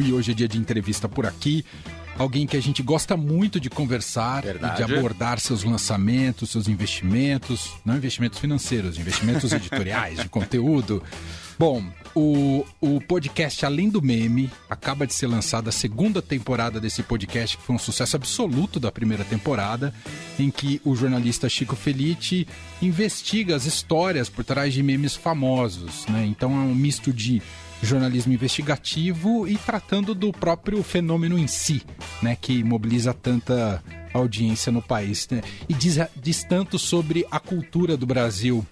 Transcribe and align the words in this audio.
E 0.00 0.10
hoje 0.10 0.30
é 0.30 0.34
dia 0.34 0.48
de 0.48 0.56
entrevista 0.56 1.06
por 1.06 1.26
aqui. 1.26 1.66
Alguém 2.16 2.46
que 2.46 2.56
a 2.56 2.62
gente 2.62 2.82
gosta 2.82 3.14
muito 3.14 3.60
de 3.60 3.68
conversar 3.68 4.42
Verdade. 4.42 4.80
e 4.80 4.86
de 4.86 4.90
abordar 4.90 5.38
seus 5.38 5.64
lançamentos, 5.64 6.48
seus 6.48 6.66
investimentos, 6.66 7.70
não 7.84 7.96
investimentos 7.96 8.38
financeiros, 8.38 8.98
investimentos 8.98 9.52
editoriais, 9.52 10.18
de 10.18 10.30
conteúdo. 10.30 11.02
Bom, 11.58 11.84
o, 12.14 12.64
o 12.80 13.02
podcast 13.02 13.66
Além 13.66 13.90
do 13.90 14.00
Meme 14.00 14.50
acaba 14.68 15.06
de 15.06 15.12
ser 15.12 15.26
lançada 15.26 15.68
a 15.68 15.72
segunda 15.72 16.22
temporada 16.22 16.80
desse 16.80 17.02
podcast, 17.02 17.58
que 17.58 17.62
foi 17.62 17.76
um 17.76 17.78
sucesso 17.78 18.16
absoluto 18.16 18.80
da 18.80 18.90
primeira 18.90 19.24
temporada, 19.24 19.92
em 20.38 20.50
que 20.50 20.80
o 20.86 20.96
jornalista 20.96 21.50
Chico 21.50 21.76
Felice 21.76 22.48
investiga 22.80 23.54
as 23.54 23.66
histórias 23.66 24.30
por 24.30 24.42
trás 24.42 24.72
de 24.72 24.82
memes 24.82 25.14
famosos. 25.14 26.06
Né? 26.06 26.24
Então 26.24 26.50
é 26.50 26.60
um 26.60 26.74
misto 26.74 27.12
de 27.12 27.42
jornalismo 27.82 28.32
investigativo 28.32 29.46
e 29.46 29.56
tratando 29.58 30.14
do 30.14 30.32
próprio 30.32 30.82
fenômeno 30.82 31.38
em 31.38 31.46
si, 31.46 31.82
né, 32.22 32.36
que 32.40 32.62
mobiliza 32.62 33.12
tanta 33.12 33.82
audiência 34.14 34.70
no 34.70 34.80
país. 34.82 35.28
Né? 35.30 35.42
E 35.68 35.74
diz, 35.74 35.98
diz 36.16 36.44
tanto 36.44 36.78
sobre 36.78 37.26
a 37.30 37.40
cultura 37.40 37.96
do 37.96 38.06
Brasil 38.06 38.64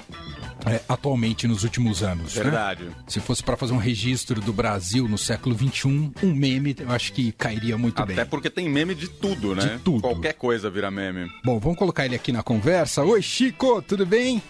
é, 0.66 0.80
atualmente 0.88 1.48
nos 1.48 1.65
últimos 1.65 2.02
anos. 2.02 2.34
né? 2.34 2.42
Verdade. 2.42 2.88
Se 3.06 3.20
fosse 3.20 3.42
para 3.42 3.56
fazer 3.56 3.73
um 3.73 3.78
registro 3.78 4.41
do 4.41 4.52
Brasil 4.52 5.09
no 5.09 5.16
século 5.16 5.56
XXI, 5.56 6.12
um 6.23 6.34
meme 6.34 6.77
eu 6.79 6.90
acho 6.90 7.12
que 7.12 7.32
cairia 7.32 7.79
muito 7.79 8.01
Até 8.02 8.15
bem. 8.15 8.27
porque 8.27 8.51
tem 8.51 8.68
meme 8.68 8.95
de 8.95 9.09
tudo, 9.09 9.54
né? 9.54 9.77
De 9.77 9.79
tudo. 9.79 10.02
Qualquer 10.02 10.34
coisa 10.34 10.70
vira 10.70 10.90
meme. 10.90 11.30
Bom, 11.45 11.59
vamos 11.59 11.79
colocar 11.79 12.04
ele 12.04 12.15
aqui 12.15 12.32
na 12.32 12.42
conversa. 12.42 13.02
Oi, 13.02 13.23
Chico, 13.23 13.80
tudo 13.82 14.04
bem? 14.04 14.42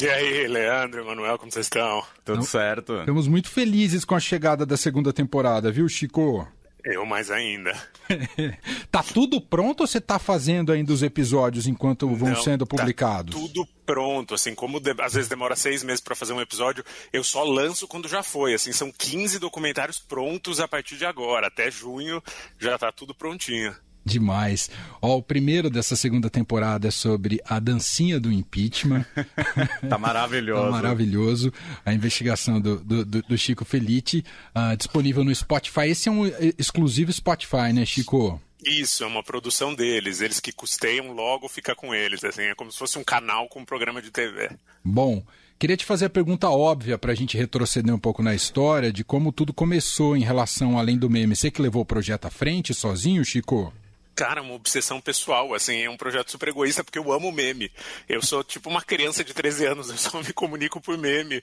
E 0.00 0.08
aí, 0.08 0.46
Leandro, 0.46 1.00
Emanuel, 1.00 1.38
como 1.38 1.50
vocês 1.50 1.66
estão? 1.66 2.02
Tudo 2.24 2.36
Não. 2.38 2.42
certo. 2.42 3.00
Estamos 3.00 3.26
muito 3.28 3.48
felizes 3.48 4.04
com 4.04 4.14
a 4.14 4.20
chegada 4.20 4.66
da 4.66 4.76
segunda 4.76 5.12
temporada, 5.12 5.70
viu, 5.72 5.88
Chico? 5.88 6.46
Eu 6.84 7.04
mais 7.04 7.30
ainda. 7.30 7.72
tá 8.90 9.02
tudo 9.02 9.40
pronto 9.40 9.80
ou 9.82 9.86
você 9.86 10.00
tá 10.00 10.18
fazendo 10.18 10.72
ainda 10.72 10.92
os 10.92 11.02
episódios 11.02 11.66
enquanto 11.66 12.08
vão 12.14 12.30
Não, 12.30 12.42
sendo 12.42 12.64
tá 12.64 12.76
publicados? 12.76 13.34
tudo 13.34 13.66
pronto, 13.84 14.34
assim, 14.34 14.54
como 14.54 14.78
de- 14.80 14.94
às 15.00 15.12
vezes 15.14 15.28
demora 15.28 15.56
seis 15.56 15.82
meses 15.82 16.00
pra 16.00 16.14
fazer 16.14 16.32
um 16.32 16.40
episódio, 16.40 16.84
eu 17.12 17.24
só 17.24 17.42
lanço 17.42 17.88
quando 17.88 18.08
já 18.08 18.22
foi, 18.22 18.54
assim, 18.54 18.72
são 18.72 18.92
15 18.92 19.38
documentários 19.38 19.98
prontos 19.98 20.60
a 20.60 20.68
partir 20.68 20.96
de 20.96 21.04
agora, 21.04 21.48
até 21.48 21.70
junho 21.70 22.22
já 22.58 22.78
tá 22.78 22.92
tudo 22.92 23.14
prontinho. 23.14 23.74
Demais. 24.08 24.70
Ó, 25.02 25.18
o 25.18 25.22
primeiro 25.22 25.68
dessa 25.70 25.94
segunda 25.94 26.30
temporada 26.30 26.88
é 26.88 26.90
sobre 26.90 27.40
a 27.46 27.58
dancinha 27.58 28.18
do 28.18 28.32
impeachment. 28.32 29.04
Tá 29.88 29.98
maravilhoso. 29.98 30.62
Tá 30.64 30.70
maravilhoso. 30.70 31.52
A 31.84 31.92
investigação 31.92 32.60
do, 32.60 32.78
do, 32.78 33.04
do- 33.04 33.38
Chico 33.38 33.64
Felice, 33.64 34.24
ah, 34.54 34.74
disponível 34.74 35.22
no 35.24 35.34
Spotify. 35.34 35.88
Esse 35.88 36.08
é 36.08 36.12
um 36.12 36.26
eh, 36.26 36.52
exclusivo 36.58 37.12
Spotify, 37.12 37.72
né, 37.72 37.84
Chico? 37.86 38.40
Isso, 38.64 39.04
é 39.04 39.06
uma 39.06 39.22
produção 39.22 39.74
deles, 39.74 40.20
eles 40.20 40.40
que 40.40 40.50
custeiam, 40.52 41.12
logo 41.12 41.48
fica 41.48 41.74
com 41.76 41.94
eles, 41.94 42.24
assim, 42.24 42.42
é 42.42 42.54
como 42.54 42.72
se 42.72 42.78
fosse 42.78 42.98
um 42.98 43.04
canal 43.04 43.48
com 43.48 43.60
um 43.60 43.64
programa 43.64 44.02
de 44.02 44.10
TV. 44.10 44.50
Bom, 44.84 45.22
queria 45.58 45.76
te 45.76 45.84
fazer 45.84 46.06
a 46.06 46.10
pergunta 46.10 46.48
óbvia 46.50 46.98
para 46.98 47.12
a 47.12 47.14
gente 47.14 47.36
retroceder 47.36 47.94
um 47.94 47.98
pouco 47.98 48.20
na 48.22 48.34
história 48.34 48.92
de 48.92 49.04
como 49.04 49.30
tudo 49.32 49.52
começou 49.52 50.16
em 50.16 50.24
relação 50.24 50.76
além 50.76 50.98
do 50.98 51.08
meme. 51.08 51.36
Você 51.36 51.50
que 51.52 51.62
levou 51.62 51.82
o 51.82 51.86
projeto 51.86 52.26
à 52.26 52.30
frente 52.30 52.74
sozinho, 52.74 53.24
Chico? 53.24 53.72
Cara, 54.18 54.42
uma 54.42 54.54
obsessão 54.54 55.00
pessoal, 55.00 55.54
assim, 55.54 55.84
é 55.84 55.88
um 55.88 55.96
projeto 55.96 56.32
super 56.32 56.48
egoísta 56.48 56.82
porque 56.82 56.98
eu 56.98 57.12
amo 57.12 57.30
meme. 57.30 57.70
Eu 58.08 58.20
sou 58.20 58.42
tipo 58.42 58.68
uma 58.68 58.82
criança 58.82 59.22
de 59.22 59.32
13 59.32 59.64
anos, 59.66 59.90
eu 59.90 59.96
só 59.96 60.20
me 60.20 60.32
comunico 60.32 60.80
por 60.80 60.98
meme. 60.98 61.40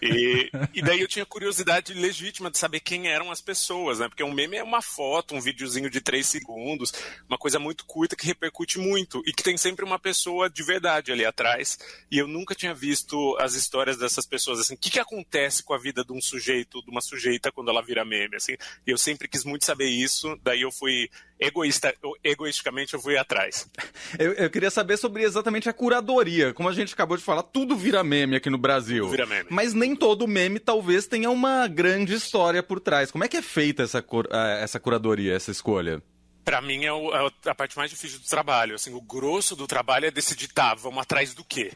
E, 0.00 0.50
e 0.72 0.80
daí 0.80 1.02
eu 1.02 1.06
tinha 1.06 1.26
curiosidade 1.26 1.92
legítima 1.92 2.50
de 2.50 2.56
saber 2.56 2.80
quem 2.80 3.08
eram 3.08 3.30
as 3.30 3.42
pessoas, 3.42 3.98
né? 3.98 4.08
Porque 4.08 4.24
um 4.24 4.32
meme 4.32 4.56
é 4.56 4.62
uma 4.62 4.80
foto, 4.80 5.34
um 5.34 5.40
videozinho 5.40 5.90
de 5.90 6.00
3 6.00 6.26
segundos, 6.26 6.94
uma 7.28 7.36
coisa 7.36 7.58
muito 7.58 7.84
curta 7.84 8.16
que 8.16 8.24
repercute 8.24 8.78
muito 8.78 9.22
e 9.26 9.30
que 9.30 9.42
tem 9.42 9.58
sempre 9.58 9.84
uma 9.84 9.98
pessoa 9.98 10.48
de 10.48 10.62
verdade 10.62 11.12
ali 11.12 11.26
atrás. 11.26 11.78
E 12.10 12.16
eu 12.16 12.26
nunca 12.26 12.54
tinha 12.54 12.72
visto 12.72 13.36
as 13.38 13.52
histórias 13.52 13.98
dessas 13.98 14.24
pessoas, 14.24 14.60
assim, 14.60 14.72
o 14.72 14.78
que, 14.78 14.92
que 14.92 14.98
acontece 14.98 15.62
com 15.62 15.74
a 15.74 15.78
vida 15.78 16.02
de 16.02 16.14
um 16.14 16.22
sujeito, 16.22 16.82
de 16.82 16.90
uma 16.90 17.02
sujeita 17.02 17.52
quando 17.52 17.68
ela 17.68 17.82
vira 17.82 18.02
meme, 18.02 18.36
assim. 18.36 18.54
E 18.86 18.90
eu 18.90 18.96
sempre 18.96 19.28
quis 19.28 19.44
muito 19.44 19.66
saber 19.66 19.90
isso, 19.90 20.40
daí 20.42 20.62
eu 20.62 20.72
fui 20.72 21.10
egoísta, 21.46 21.94
eu- 22.02 22.14
egoisticamente 22.22 22.94
eu 22.94 23.00
fui 23.00 23.16
atrás. 23.16 23.68
Eu, 24.18 24.32
eu 24.34 24.48
queria 24.50 24.70
saber 24.70 24.96
sobre 24.96 25.22
exatamente 25.24 25.68
a 25.68 25.72
curadoria. 25.72 26.52
Como 26.54 26.68
a 26.68 26.72
gente 26.72 26.94
acabou 26.94 27.16
de 27.16 27.22
falar, 27.22 27.42
tudo 27.42 27.76
vira 27.76 28.04
meme 28.04 28.36
aqui 28.36 28.48
no 28.48 28.56
Brasil. 28.58 29.04
Tudo 29.04 29.10
vira 29.10 29.26
meme. 29.26 29.46
Mas 29.50 29.74
nem 29.74 29.96
todo 29.96 30.26
meme 30.28 30.60
talvez 30.60 31.06
tenha 31.06 31.28
uma 31.30 31.66
grande 31.66 32.14
história 32.14 32.62
por 32.62 32.78
trás. 32.78 33.10
Como 33.10 33.24
é 33.24 33.28
que 33.28 33.36
é 33.36 33.42
feita 33.42 33.82
essa, 33.82 34.00
cur- 34.00 34.28
eh, 34.30 34.60
essa 34.62 34.78
curadoria, 34.78 35.34
essa 35.34 35.50
escolha? 35.50 36.00
Pra 36.44 36.60
mim 36.60 36.84
é, 36.84 36.92
o- 36.92 37.10
é 37.14 37.30
a 37.50 37.54
parte 37.54 37.76
mais 37.76 37.90
difícil 37.90 38.20
do 38.20 38.26
trabalho. 38.26 38.74
Assim, 38.76 38.92
o 38.94 39.00
grosso 39.00 39.56
do 39.56 39.66
trabalho 39.66 40.06
é 40.06 40.10
decidir, 40.12 40.48
tá, 40.48 40.74
vamos 40.74 41.00
atrás 41.02 41.34
do 41.34 41.42
quê? 41.44 41.72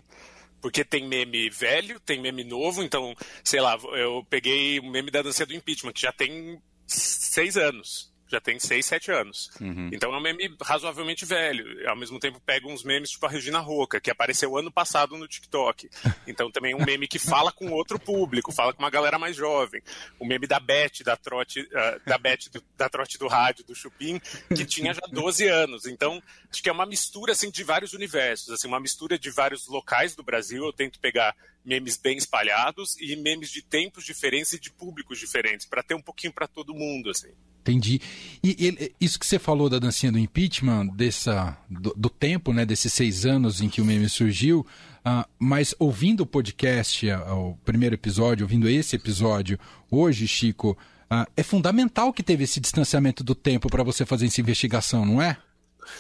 Porque 0.61 0.85
tem 0.85 1.09
meme 1.09 1.49
velho, 1.51 1.99
tem 2.01 2.21
meme 2.21 2.45
novo, 2.45 2.83
então, 2.83 3.15
sei 3.43 3.61
lá, 3.61 3.77
eu 3.95 4.25
peguei 4.31 4.79
o 4.79 4.85
meme 4.91 5.11
da 5.11 5.23
dança 5.23 5.45
do 5.47 5.55
impeachment, 5.55 5.93
que 5.93 6.03
já 6.03 6.13
tem 6.13 6.61
seis 6.87 7.57
anos. 7.57 8.13
Já 8.29 8.41
tem 8.41 8.59
seis, 8.59 8.87
sete 8.87 9.11
anos. 9.11 9.51
Então 9.93 10.15
é 10.15 10.19
um 10.19 10.21
meme 10.21 10.55
razoavelmente 10.61 11.25
velho. 11.25 11.89
Ao 11.89 11.97
mesmo 11.97 12.21
tempo 12.21 12.41
pego 12.41 12.71
uns 12.71 12.85
memes 12.85 13.11
tipo 13.11 13.25
a 13.27 13.29
Regina 13.29 13.59
Roca, 13.59 14.01
que 14.01 14.11
apareceu 14.11 14.57
ano 14.57 14.71
passado 14.71 15.17
no 15.17 15.27
TikTok. 15.27 15.89
Então 16.29 16.51
também 16.51 16.73
é 16.73 16.77
um 16.77 16.85
meme 16.85 17.09
que 17.09 17.19
fala 17.19 17.51
com 17.51 17.71
outro 17.71 17.99
público, 17.99 18.53
fala 18.53 18.75
com 18.75 18.83
uma 18.83 18.91
galera 18.91 19.19
mais 19.19 19.35
jovem. 19.35 19.81
O 20.19 20.27
meme 20.27 20.47
da 20.47 20.61
Beth, 20.61 21.03
da 21.03 21.17
trote, 21.17 21.67
ah, 21.75 21.99
da 22.05 22.19
Beth 22.19 22.51
do, 22.53 22.63
da 22.77 22.89
trote 22.89 23.19
do 23.19 23.27
rádio, 23.27 23.65
do 23.65 23.75
Chupim, 23.75 24.21
que 24.55 24.67
tinha 24.67 24.93
já 24.93 25.01
12 25.11 25.47
anos. 25.47 25.87
Então, 25.87 26.23
acho 26.51 26.63
que 26.63 26.69
é 26.69 26.73
uma 26.73 26.85
mistura 26.85 27.33
assim 27.33 27.51
de 27.51 27.65
vários 27.65 27.95
universos, 27.95 28.51
assim, 28.51 28.69
uma 28.69 28.81
mistura 28.81 29.19
de 29.19 29.31
vários 29.31 29.67
locais 29.69 30.15
do 30.15 30.23
Brasil. 30.23 30.65
Eu 30.65 30.73
tento 30.73 31.01
pegar 31.01 31.35
memes 31.65 31.97
bem 31.97 32.17
espalhados 32.17 32.97
e 32.99 33.15
memes 33.17 33.51
de 33.51 33.63
tempos 33.63 34.05
diferentes 34.05 34.53
e 34.53 34.61
de 34.61 34.71
públicos 34.71 35.19
diferentes, 35.19 35.67
para 35.67 35.83
ter 35.83 35.95
um 35.95 36.03
pouquinho 36.03 36.33
para 36.33 36.47
todo 36.47 36.75
mundo, 36.75 37.11
assim. 37.11 37.33
Entendi. 37.69 38.01
E, 38.43 38.93
isso 38.99 39.19
que 39.19 39.27
você 39.27 39.39
falou 39.39 39.69
da 39.69 39.79
dancinha 39.79 40.11
do 40.11 40.19
impeachment, 40.19 40.87
dessa, 40.87 41.57
do, 41.69 41.93
do 41.95 42.09
tempo, 42.09 42.53
né, 42.53 42.65
desses 42.65 42.93
seis 42.93 43.27
anos 43.27 43.61
em 43.61 43.69
que 43.69 43.83
o 43.83 43.85
meme 43.85 44.09
surgiu, 44.09 44.67
ah, 45.05 45.29
mas 45.39 45.75
ouvindo 45.79 46.23
o 46.23 46.27
podcast, 46.27 47.11
ah, 47.11 47.35
o 47.35 47.57
primeiro 47.65 47.95
episódio, 47.95 48.45
ouvindo 48.45 48.69
esse 48.69 48.97
episódio 48.97 49.59
hoje, 49.91 50.27
Chico, 50.27 50.77
ah, 51.11 51.27
é 51.37 51.43
fundamental 51.43 52.13
que 52.13 52.23
teve 52.23 52.45
esse 52.45 52.59
distanciamento 52.59 53.23
do 53.23 53.35
tempo 53.35 53.69
para 53.69 53.83
você 53.83 54.07
fazer 54.07 54.27
essa 54.27 54.41
investigação, 54.41 55.05
não 55.05 55.21
é? 55.21 55.37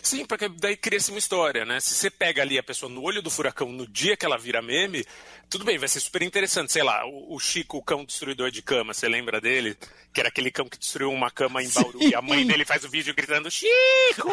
Sim, 0.03 0.25
porque 0.25 0.49
daí 0.49 0.77
cria-se 0.77 1.11
uma 1.11 1.19
história, 1.19 1.65
né? 1.65 1.81
Se 1.81 1.95
você 1.95 2.11
pega 2.11 2.43
ali 2.43 2.59
a 2.59 2.63
pessoa 2.63 2.91
no 2.91 3.03
olho 3.03 3.23
do 3.23 3.31
furacão 3.31 3.73
no 3.73 3.87
dia 3.87 4.17
que 4.17 4.25
ela 4.25 4.37
vira 4.37 4.61
meme, 4.63 5.05
tudo 5.51 5.65
bem, 5.65 5.79
vai 5.79 5.89
ser 5.89 6.01
super 6.01 6.23
interessante. 6.23 6.73
Sei 6.73 6.83
lá, 6.83 7.05
o, 7.07 7.35
o 7.35 7.39
Chico, 7.41 7.79
o 7.79 7.83
cão 7.83 8.05
destruidor 8.05 8.51
de 8.51 8.63
cama, 8.63 8.93
você 8.95 9.09
lembra 9.09 9.41
dele? 9.41 9.77
Que 10.13 10.21
era 10.21 10.29
aquele 10.29 10.51
cão 10.51 10.69
que 10.69 10.79
destruiu 10.79 11.11
uma 11.11 11.31
cama 11.31 11.63
em 11.63 11.69
Bauru 11.71 12.03
e 12.03 12.15
a 12.15 12.23
mãe 12.23 12.47
dele 12.47 12.65
faz 12.65 12.85
o 12.85 12.89
vídeo 12.89 13.15
gritando 13.15 13.51
Chico! 13.51 14.29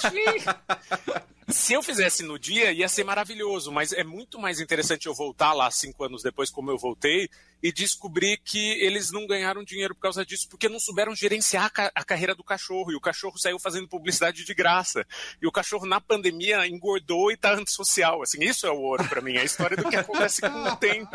Chico! 0.00 1.26
Se 1.48 1.74
eu 1.74 1.80
fizesse 1.82 2.24
no 2.24 2.36
dia, 2.40 2.72
ia 2.72 2.88
ser 2.88 3.04
maravilhoso, 3.04 3.70
mas 3.70 3.92
é 3.92 4.02
muito 4.02 4.36
mais 4.36 4.58
interessante 4.58 5.06
eu 5.06 5.14
voltar 5.14 5.52
lá 5.52 5.70
cinco 5.70 6.02
anos 6.02 6.20
depois, 6.20 6.50
como 6.50 6.72
eu 6.72 6.76
voltei, 6.76 7.30
e 7.62 7.70
descobrir 7.70 8.36
que 8.44 8.72
eles 8.84 9.12
não 9.12 9.28
ganharam 9.28 9.62
dinheiro 9.62 9.94
por 9.94 10.00
causa 10.00 10.26
disso, 10.26 10.48
porque 10.48 10.68
não 10.68 10.80
souberam 10.80 11.14
gerenciar 11.14 11.66
a, 11.66 11.70
ca- 11.70 11.92
a 11.94 12.04
carreira 12.04 12.34
do 12.34 12.42
cachorro, 12.42 12.90
e 12.90 12.96
o 12.96 13.00
cachorro 13.00 13.38
saiu 13.38 13.60
fazendo 13.60 13.86
publicidade 13.86 14.44
de 14.44 14.54
graça. 14.54 15.06
E 15.40 15.46
o 15.46 15.52
cachorro, 15.52 15.86
na 15.86 16.00
pandemia, 16.00 16.66
engordou 16.66 17.30
e 17.30 17.36
tá 17.36 17.54
antissocial. 17.54 18.22
Assim, 18.22 18.42
isso 18.42 18.66
é 18.66 18.70
o 18.72 18.80
ouro 18.80 19.04
pra 19.08 19.20
mim, 19.20 19.36
é 19.36 19.42
a 19.42 19.44
história 19.44 19.76
do 19.76 19.88
que 19.88 19.94
acontece 19.94 20.40
com 20.40 20.48
o 20.64 20.76
tempo. 20.76 21.10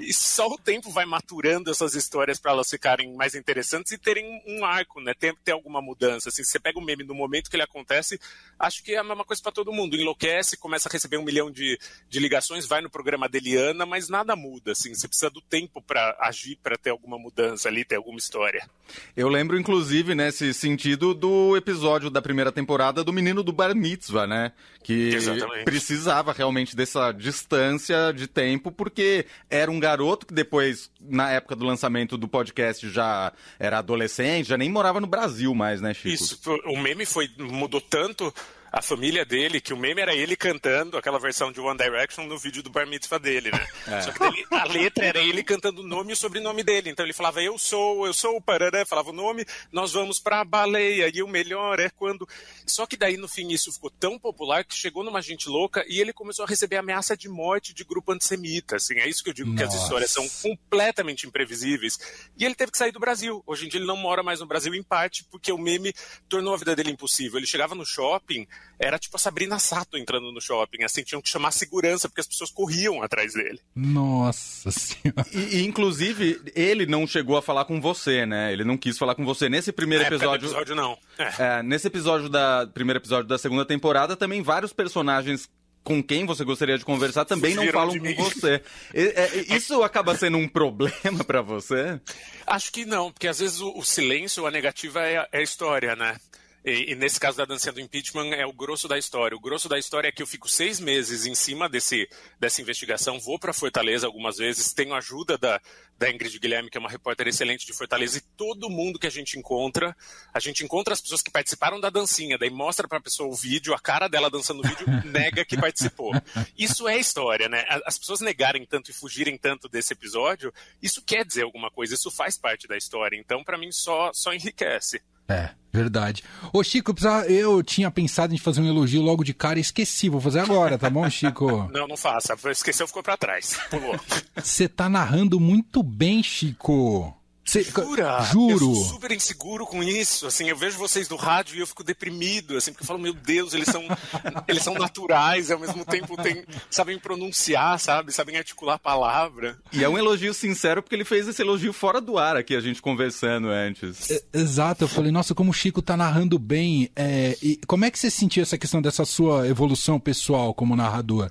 E 0.00 0.12
só 0.12 0.46
o 0.48 0.58
tempo 0.58 0.90
vai 0.90 1.04
maturando 1.04 1.70
essas 1.70 1.94
histórias 1.94 2.38
para 2.38 2.52
elas 2.52 2.68
ficarem 2.68 3.14
mais 3.14 3.34
interessantes 3.34 3.92
e 3.92 3.98
terem 3.98 4.42
um 4.46 4.64
arco, 4.64 5.00
né? 5.00 5.14
Ter, 5.14 5.34
ter 5.44 5.52
alguma 5.52 5.80
mudança. 5.80 6.28
Assim, 6.28 6.42
se 6.44 6.50
você 6.50 6.60
pega 6.60 6.78
o 6.78 6.84
meme 6.84 7.04
no 7.04 7.14
momento 7.14 7.50
que 7.50 7.56
ele 7.56 7.62
acontece, 7.62 8.20
acho 8.58 8.82
que 8.82 8.92
é 8.92 8.98
a 8.98 9.04
mesma 9.04 9.24
coisa 9.24 9.42
para 9.42 9.52
todo 9.52 9.72
mundo. 9.72 9.96
Enlouquece, 9.96 10.56
começa 10.56 10.88
a 10.88 10.92
receber 10.92 11.16
um 11.16 11.24
milhão 11.24 11.50
de, 11.50 11.78
de 12.08 12.18
ligações, 12.18 12.66
vai 12.66 12.80
no 12.80 12.90
programa 12.90 13.28
da 13.28 13.38
Eliana, 13.38 13.86
mas 13.86 14.08
nada 14.08 14.36
muda. 14.36 14.72
Assim, 14.72 14.94
você 14.94 15.08
precisa 15.08 15.30
do 15.30 15.40
tempo 15.40 15.82
para 15.82 16.16
agir, 16.20 16.56
para 16.62 16.76
ter 16.76 16.90
alguma 16.90 17.18
mudança 17.18 17.68
ali, 17.68 17.84
ter 17.84 17.96
alguma 17.96 18.18
história. 18.18 18.68
Eu 19.16 19.28
lembro, 19.28 19.58
inclusive, 19.58 20.14
nesse 20.14 20.52
sentido, 20.52 21.14
do 21.14 21.56
episódio 21.56 22.10
da 22.10 22.20
primeira 22.20 22.52
temporada 22.52 23.02
do 23.02 23.12
menino 23.12 23.42
do 23.42 23.52
Bar 23.52 23.74
Mitzvah, 23.74 24.26
né? 24.26 24.52
Que 24.82 25.14
Exatamente. 25.14 25.64
precisava 25.64 26.32
realmente 26.32 26.76
dessa 26.76 27.12
distância 27.12 28.12
de 28.12 28.26
tempo, 28.26 28.70
porque 28.74 29.26
era 29.48 29.70
um 29.70 29.80
garoto 29.80 30.26
que 30.26 30.34
depois, 30.34 30.90
na 31.00 31.30
época 31.30 31.56
do 31.56 31.64
lançamento 31.64 32.18
do 32.18 32.28
podcast, 32.28 32.88
já 32.90 33.32
era 33.58 33.78
adolescente, 33.78 34.48
já 34.48 34.56
nem 34.56 34.70
morava 34.70 35.00
no 35.00 35.06
Brasil 35.06 35.54
mais, 35.54 35.80
né, 35.80 35.94
Chico? 35.94 36.08
Isso, 36.08 36.40
o 36.66 36.76
meme 36.78 37.06
foi, 37.06 37.28
mudou 37.38 37.80
tanto 37.80 38.34
a 38.76 38.82
família 38.82 39.24
dele, 39.24 39.60
que 39.60 39.72
o 39.72 39.76
meme 39.76 40.00
era 40.00 40.12
ele 40.16 40.34
cantando 40.34 40.98
aquela 40.98 41.16
versão 41.20 41.52
de 41.52 41.60
One 41.60 41.78
Direction 41.78 42.26
no 42.26 42.36
vídeo 42.36 42.60
do 42.60 42.70
bar 42.70 42.84
mitzvah 42.88 43.18
dele, 43.18 43.52
né? 43.52 43.66
É. 43.86 44.00
Só 44.00 44.12
que 44.12 44.18
dele, 44.18 44.46
a 44.50 44.64
letra 44.64 45.04
era 45.04 45.18
ele 45.18 45.44
cantando 45.44 45.82
o 45.82 45.86
nome 45.86 46.10
e 46.10 46.12
o 46.14 46.16
sobrenome 46.16 46.62
dele. 46.62 46.88
Então 46.88 47.04
ele 47.04 47.12
falava, 47.12 47.42
eu 47.42 47.58
sou, 47.58 48.06
eu 48.06 48.14
sou 48.14 48.36
o 48.36 48.40
Parará, 48.40 48.84
falava 48.86 49.10
o 49.10 49.12
nome, 49.12 49.44
nós 49.70 49.92
vamos 49.92 50.18
pra 50.18 50.42
baleia, 50.42 51.10
e 51.14 51.22
o 51.22 51.28
melhor 51.28 51.78
é 51.78 51.90
quando. 51.90 52.26
Só 52.66 52.86
que 52.86 52.96
daí 52.96 53.18
no 53.18 53.28
fim 53.28 53.52
isso 53.52 53.70
ficou 53.70 53.90
tão 53.90 54.18
popular 54.18 54.64
que 54.64 54.74
chegou 54.74 55.04
numa 55.04 55.20
gente 55.20 55.48
louca 55.50 55.84
e 55.86 56.00
ele 56.00 56.14
começou 56.14 56.46
a 56.46 56.48
receber 56.48 56.78
ameaça 56.78 57.14
de 57.14 57.28
morte 57.28 57.74
de 57.74 57.84
grupo 57.84 58.10
antissemita. 58.10 58.76
Assim, 58.76 58.94
é 58.94 59.06
isso 59.06 59.22
que 59.22 59.30
eu 59.30 59.34
digo 59.34 59.50
Nossa. 59.50 59.68
que 59.68 59.74
as 59.76 59.82
histórias 59.82 60.10
são 60.10 60.26
completamente 60.42 61.26
imprevisíveis. 61.26 61.98
E 62.38 62.44
ele 62.44 62.54
teve 62.54 62.72
que 62.72 62.78
sair 62.78 62.90
do 62.90 62.98
Brasil. 62.98 63.42
Hoje 63.46 63.66
em 63.66 63.68
dia 63.68 63.78
ele 63.78 63.86
não 63.86 63.96
mora 63.96 64.22
mais 64.22 64.40
no 64.40 64.46
Brasil, 64.46 64.74
em 64.74 64.82
parte 64.82 65.24
porque 65.24 65.52
o 65.52 65.58
meme 65.58 65.94
tornou 66.28 66.54
a 66.54 66.56
vida 66.56 66.74
dele 66.74 66.90
impossível. 66.90 67.38
Ele 67.38 67.46
chegava 67.46 67.74
no 67.74 67.84
shopping, 67.84 68.46
era 68.78 68.98
tipo 68.98 69.16
a 69.16 69.20
Sabrina 69.20 69.58
Sato 69.58 69.96
entrando 69.96 70.32
no 70.32 70.40
shopping, 70.40 70.82
assim, 70.84 71.02
tinham 71.02 71.22
que 71.22 71.28
chamar 71.28 71.52
segurança 71.52 72.08
porque 72.08 72.20
as 72.20 72.26
pessoas 72.26 72.50
corriam 72.50 73.02
atrás 73.02 73.34
dele. 73.34 73.60
Nossa 73.74 74.70
senhora. 74.70 75.26
E, 75.32 75.58
e, 75.58 75.64
inclusive, 75.64 76.40
ele 76.54 76.86
não 76.86 77.06
chegou 77.06 77.36
a 77.36 77.42
falar 77.42 77.64
com 77.64 77.80
você, 77.80 78.26
né? 78.26 78.52
Ele 78.52 78.64
não 78.64 78.76
quis 78.76 78.98
falar 78.98 79.14
com 79.14 79.24
você. 79.24 79.48
Nesse 79.48 79.72
primeiro 79.72 80.04
episódio. 80.04 80.46
episódio, 80.46 80.74
não. 80.74 80.98
É. 81.18 81.58
É, 81.58 81.62
nesse 81.62 81.86
episódio 81.86 82.28
da. 82.28 82.66
Primeiro 82.72 82.98
episódio 82.98 83.28
da 83.28 83.38
segunda 83.38 83.64
temporada, 83.64 84.16
também 84.16 84.42
vários 84.42 84.72
personagens 84.72 85.48
com 85.84 86.02
quem 86.02 86.24
você 86.24 86.42
gostaria 86.42 86.78
de 86.78 86.84
conversar 86.84 87.26
também 87.26 87.54
não 87.54 87.66
falam 87.68 87.98
com 87.98 88.14
você. 88.14 88.62
É, 88.92 89.36
isso 89.54 89.82
acaba 89.82 90.16
sendo 90.16 90.38
um 90.38 90.48
problema 90.48 91.22
para 91.24 91.42
você? 91.42 92.00
Acho 92.46 92.72
que 92.72 92.86
não, 92.86 93.12
porque 93.12 93.28
às 93.28 93.38
vezes 93.38 93.60
o, 93.60 93.70
o 93.76 93.84
silêncio, 93.84 94.46
a 94.46 94.50
negativa 94.50 95.00
é 95.02 95.18
a, 95.18 95.28
é 95.30 95.38
a 95.38 95.42
história, 95.42 95.94
né? 95.94 96.16
E, 96.64 96.92
e, 96.92 96.94
nesse 96.94 97.20
caso 97.20 97.36
da 97.36 97.44
dancinha 97.44 97.72
do 97.72 97.80
impeachment 97.80 98.30
é 98.34 98.46
o 98.46 98.52
grosso 98.52 98.88
da 98.88 98.96
história. 98.96 99.36
O 99.36 99.40
grosso 99.40 99.68
da 99.68 99.78
história 99.78 100.08
é 100.08 100.12
que 100.12 100.22
eu 100.22 100.26
fico 100.26 100.48
seis 100.48 100.80
meses 100.80 101.26
em 101.26 101.34
cima 101.34 101.68
desse, 101.68 102.08
dessa 102.40 102.62
investigação, 102.62 103.20
vou 103.20 103.38
para 103.38 103.52
Fortaleza 103.52 104.06
algumas 104.06 104.38
vezes, 104.38 104.72
tenho 104.72 104.94
ajuda 104.94 105.36
da, 105.36 105.60
da 105.98 106.10
Ingrid 106.10 106.38
Guilherme, 106.38 106.70
que 106.70 106.78
é 106.78 106.80
uma 106.80 106.88
repórter 106.88 107.28
excelente 107.28 107.66
de 107.66 107.74
Fortaleza, 107.74 108.16
e 108.16 108.22
todo 108.34 108.70
mundo 108.70 108.98
que 108.98 109.06
a 109.06 109.10
gente 109.10 109.38
encontra, 109.38 109.94
a 110.32 110.40
gente 110.40 110.64
encontra 110.64 110.94
as 110.94 111.02
pessoas 111.02 111.20
que 111.20 111.30
participaram 111.30 111.78
da 111.78 111.90
dancinha, 111.90 112.38
daí 112.38 112.48
mostra 112.48 112.88
para 112.88 112.96
a 112.96 113.02
pessoa 113.02 113.28
o 113.28 113.34
vídeo, 113.34 113.74
a 113.74 113.78
cara 113.78 114.08
dela 114.08 114.30
dançando 114.30 114.60
o 114.60 114.66
vídeo, 114.66 114.86
nega 115.04 115.44
que 115.44 115.58
participou. 115.58 116.12
Isso 116.56 116.88
é 116.88 116.96
história, 116.98 117.46
né? 117.46 117.62
As 117.84 117.98
pessoas 117.98 118.20
negarem 118.20 118.64
tanto 118.64 118.90
e 118.90 118.94
fugirem 118.94 119.36
tanto 119.36 119.68
desse 119.68 119.92
episódio, 119.92 120.50
isso 120.82 121.02
quer 121.02 121.26
dizer 121.26 121.42
alguma 121.42 121.70
coisa, 121.70 121.92
isso 121.92 122.10
faz 122.10 122.38
parte 122.38 122.66
da 122.66 122.76
história. 122.76 123.18
Então, 123.18 123.44
para 123.44 123.58
mim, 123.58 123.70
só, 123.70 124.10
só 124.14 124.32
enriquece. 124.32 125.02
É, 125.28 125.50
verdade. 125.72 126.22
Ô, 126.52 126.62
Chico, 126.62 126.94
eu 127.28 127.62
tinha 127.62 127.90
pensado 127.90 128.34
em 128.34 128.38
fazer 128.38 128.60
um 128.60 128.68
elogio 128.68 129.02
logo 129.02 129.24
de 129.24 129.32
cara 129.34 129.58
e 129.58 129.62
esqueci. 129.62 130.08
Vou 130.08 130.20
fazer 130.20 130.40
agora, 130.40 130.78
tá 130.78 130.90
bom, 130.90 131.08
Chico? 131.08 131.68
Não, 131.72 131.88
não 131.88 131.96
faça. 131.96 132.36
Esqueceu, 132.50 132.86
ficou 132.86 133.02
para 133.02 133.16
trás. 133.16 133.58
Pulou. 133.70 133.98
Você 134.36 134.68
tá 134.68 134.88
narrando 134.88 135.40
muito 135.40 135.82
bem, 135.82 136.22
Chico. 136.22 137.14
Cê, 137.44 137.62
Jura? 137.62 138.22
Juro. 138.32 138.52
Eu 138.52 138.58
sou 138.58 138.84
super 138.94 139.12
inseguro 139.12 139.66
com 139.66 139.82
isso. 139.82 140.26
Assim, 140.26 140.48
eu 140.48 140.56
vejo 140.56 140.78
vocês 140.78 141.06
do 141.06 141.16
rádio 141.16 141.56
e 141.56 141.60
eu 141.60 141.66
fico 141.66 141.84
deprimido, 141.84 142.56
assim, 142.56 142.72
porque 142.72 142.82
eu 142.82 142.86
falo, 142.86 142.98
meu 142.98 143.12
Deus, 143.12 143.52
eles 143.52 143.68
são, 143.68 143.82
eles 144.48 144.62
são 144.62 144.74
naturais 144.74 145.50
ao 145.50 145.58
mesmo 145.58 145.84
tempo 145.84 146.16
tem, 146.16 146.44
sabem 146.70 146.98
pronunciar, 146.98 147.78
sabe? 147.78 148.12
Sabem 148.12 148.36
articular 148.36 148.74
a 148.74 148.78
palavra. 148.78 149.58
E 149.72 149.84
é 149.84 149.88
um 149.88 149.98
elogio 149.98 150.32
sincero 150.32 150.82
porque 150.82 150.94
ele 150.94 151.04
fez 151.04 151.28
esse 151.28 151.42
elogio 151.42 151.72
fora 151.72 152.00
do 152.00 152.18
ar 152.18 152.36
aqui, 152.36 152.56
a 152.56 152.60
gente 152.60 152.80
conversando 152.80 153.48
antes. 153.48 154.10
É, 154.10 154.22
exato, 154.32 154.84
eu 154.84 154.88
falei, 154.88 155.12
nossa, 155.12 155.34
como 155.34 155.50
o 155.50 155.54
Chico 155.54 155.82
tá 155.82 155.96
narrando 155.96 156.38
bem. 156.38 156.90
É, 156.96 157.36
e 157.42 157.60
como 157.66 157.84
é 157.84 157.90
que 157.90 157.98
você 157.98 158.10
sentiu 158.10 158.42
essa 158.42 158.56
questão 158.56 158.80
dessa 158.80 159.04
sua 159.04 159.46
evolução 159.46 160.00
pessoal 160.00 160.54
como 160.54 160.74
narrador? 160.74 161.30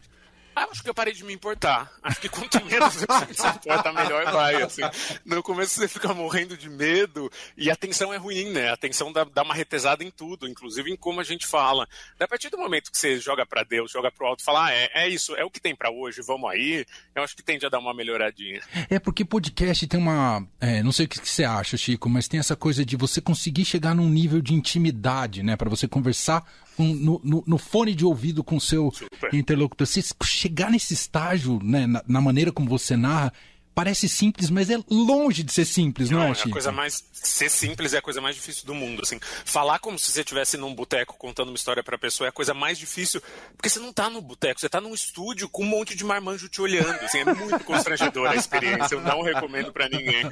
Ah, 0.55 0.67
acho 0.71 0.83
que 0.83 0.89
eu 0.89 0.93
parei 0.93 1.13
de 1.13 1.23
me 1.23 1.33
importar. 1.33 1.91
Acho 2.01 2.21
que 2.21 2.29
quanto 2.29 2.63
menos 2.65 2.93
você 2.93 3.33
se 3.33 3.47
importa, 3.47 3.91
melhor 3.91 4.31
vai. 4.31 4.61
Assim. 4.61 4.81
No 5.25 5.41
começo 5.41 5.75
você 5.75 5.87
fica 5.87 6.13
morrendo 6.13 6.55
de 6.55 6.69
medo 6.69 7.31
e 7.57 7.71
a 7.71 7.75
tensão 7.75 8.13
é 8.13 8.17
ruim, 8.17 8.51
né? 8.51 8.69
A 8.69 8.77
tensão 8.77 9.11
dá, 9.11 9.23
dá 9.23 9.43
uma 9.43 9.53
retesada 9.53 10.03
em 10.03 10.11
tudo, 10.11 10.47
inclusive 10.47 10.91
em 10.91 10.95
como 10.95 11.19
a 11.19 11.23
gente 11.23 11.47
fala. 11.47 11.87
a 12.19 12.27
partir 12.27 12.49
do 12.49 12.57
momento 12.57 12.91
que 12.91 12.97
você 12.97 13.19
joga 13.19 13.45
para 13.45 13.63
Deus, 13.63 13.91
joga 13.91 14.11
pro 14.11 14.27
alto 14.27 14.41
e 14.41 14.43
fala, 14.43 14.67
ah, 14.67 14.73
é, 14.73 14.89
é 14.93 15.09
isso, 15.09 15.35
é 15.35 15.43
o 15.43 15.49
que 15.49 15.59
tem 15.59 15.75
para 15.75 15.91
hoje, 15.91 16.21
vamos 16.21 16.49
aí, 16.49 16.85
eu 17.15 17.23
acho 17.23 17.35
que 17.35 17.43
tende 17.43 17.65
a 17.65 17.69
dar 17.69 17.79
uma 17.79 17.93
melhoradinha. 17.93 18.61
É 18.89 18.99
porque 18.99 19.25
podcast 19.25 19.87
tem 19.87 19.99
uma. 19.99 20.45
É, 20.59 20.83
não 20.83 20.91
sei 20.91 21.05
o 21.05 21.09
que 21.09 21.17
você 21.17 21.43
acha, 21.43 21.77
Chico, 21.77 22.09
mas 22.09 22.27
tem 22.27 22.39
essa 22.39 22.55
coisa 22.55 22.85
de 22.85 22.95
você 22.95 23.19
conseguir 23.19 23.65
chegar 23.65 23.95
num 23.95 24.09
nível 24.09 24.41
de 24.41 24.53
intimidade, 24.53 25.41
né? 25.41 25.55
para 25.63 25.69
você 25.69 25.87
conversar 25.87 26.45
no, 26.77 27.21
no, 27.23 27.43
no, 27.45 27.57
fone 27.57 27.93
de 27.93 28.05
ouvido 28.05 28.43
com 28.43 28.59
seu 28.59 28.91
Super. 28.91 29.33
interlocutor. 29.33 29.87
Se 29.87 29.99
chegar 30.43 30.69
nesse 30.69 30.93
estágio, 30.93 31.59
né, 31.63 31.87
na, 31.87 32.03
na 32.07 32.21
maneira 32.21 32.51
como 32.51 32.69
você 32.69 32.97
narra, 32.97 33.31
parece 33.73 34.07
simples, 34.07 34.49
mas 34.49 34.69
é 34.69 34.77
longe 34.89 35.41
de 35.41 35.51
ser 35.51 35.65
simples, 35.65 36.09
não, 36.09 36.19
não 36.19 36.27
é? 36.27 36.31
A 36.31 36.49
coisa 36.49 36.71
mais 36.71 37.03
ser 37.11 37.49
simples 37.49 37.93
é 37.93 37.97
a 37.97 38.01
coisa 38.01 38.21
mais 38.21 38.35
difícil 38.35 38.65
do 38.65 38.75
mundo, 38.75 39.01
assim. 39.01 39.19
Falar 39.45 39.79
como 39.79 39.97
se 39.97 40.11
você 40.11 40.21
estivesse 40.21 40.57
num 40.57 40.75
boteco 40.75 41.17
contando 41.17 41.47
uma 41.47 41.55
história 41.55 41.83
para 41.83 41.95
a 41.95 41.99
pessoa 41.99 42.27
é 42.27 42.29
a 42.29 42.31
coisa 42.31 42.53
mais 42.53 42.77
difícil, 42.77 43.21
porque 43.55 43.69
você 43.69 43.79
não 43.79 43.89
está 43.89 44.09
no 44.09 44.21
boteco, 44.21 44.59
você 44.59 44.67
está 44.67 44.79
num 44.79 44.93
estúdio 44.93 45.49
com 45.49 45.63
um 45.63 45.67
monte 45.67 45.95
de 45.95 46.03
marmanjo 46.03 46.47
te 46.49 46.61
olhando, 46.61 46.99
assim, 47.03 47.19
é 47.19 47.33
muito 47.33 47.63
constrangedora 47.63 48.31
a 48.31 48.35
experiência, 48.35 48.95
eu 48.95 49.01
não 49.01 49.21
recomendo 49.21 49.71
para 49.71 49.89
ninguém. 49.89 50.31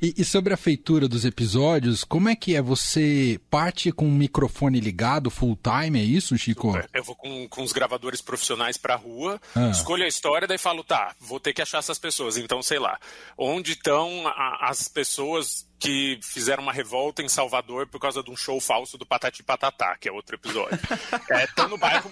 E, 0.00 0.14
e, 0.18 0.24
sobre 0.24 0.52
a 0.52 0.56
feitura 0.56 1.08
dos 1.08 1.24
episódios, 1.24 2.02
como 2.04 2.28
é 2.28 2.34
que 2.34 2.56
é? 2.56 2.62
Você 2.62 3.40
parte 3.50 3.92
com 3.92 4.06
o 4.06 4.10
microfone 4.10 4.80
ligado 4.80 5.30
full 5.30 5.56
time, 5.56 6.00
é 6.00 6.04
isso, 6.04 6.36
Chico? 6.36 6.72
Super. 6.72 6.90
Eu 6.92 7.04
vou 7.04 7.14
com, 7.14 7.48
com 7.48 7.62
os 7.62 7.72
gravadores 7.72 8.20
profissionais 8.20 8.76
pra 8.76 8.96
rua, 8.96 9.40
ah. 9.54 9.70
escolho 9.70 10.04
a 10.04 10.08
história, 10.08 10.48
daí 10.48 10.58
falo, 10.58 10.82
tá, 10.82 11.14
vou 11.20 11.38
ter 11.38 11.52
que 11.52 11.62
achar 11.62 11.78
essas 11.78 11.98
pessoas 11.98 12.36
então, 12.36 12.62
sei 12.62 12.78
lá, 12.78 12.98
onde 13.36 13.72
estão 13.72 14.24
as 14.60 14.88
pessoas 14.88 15.66
que 15.82 16.20
fizeram 16.22 16.62
uma 16.62 16.72
revolta 16.72 17.22
em 17.22 17.28
Salvador 17.28 17.88
por 17.88 17.98
causa 17.98 18.22
de 18.22 18.30
um 18.30 18.36
show 18.36 18.60
falso 18.60 18.96
do 18.96 19.04
Patati 19.04 19.42
Patatá, 19.42 19.96
que 19.98 20.08
é 20.08 20.12
outro 20.12 20.36
episódio. 20.36 20.78
É, 21.30 21.46
tão 21.46 21.68
no 21.68 21.78
bairro. 21.78 22.10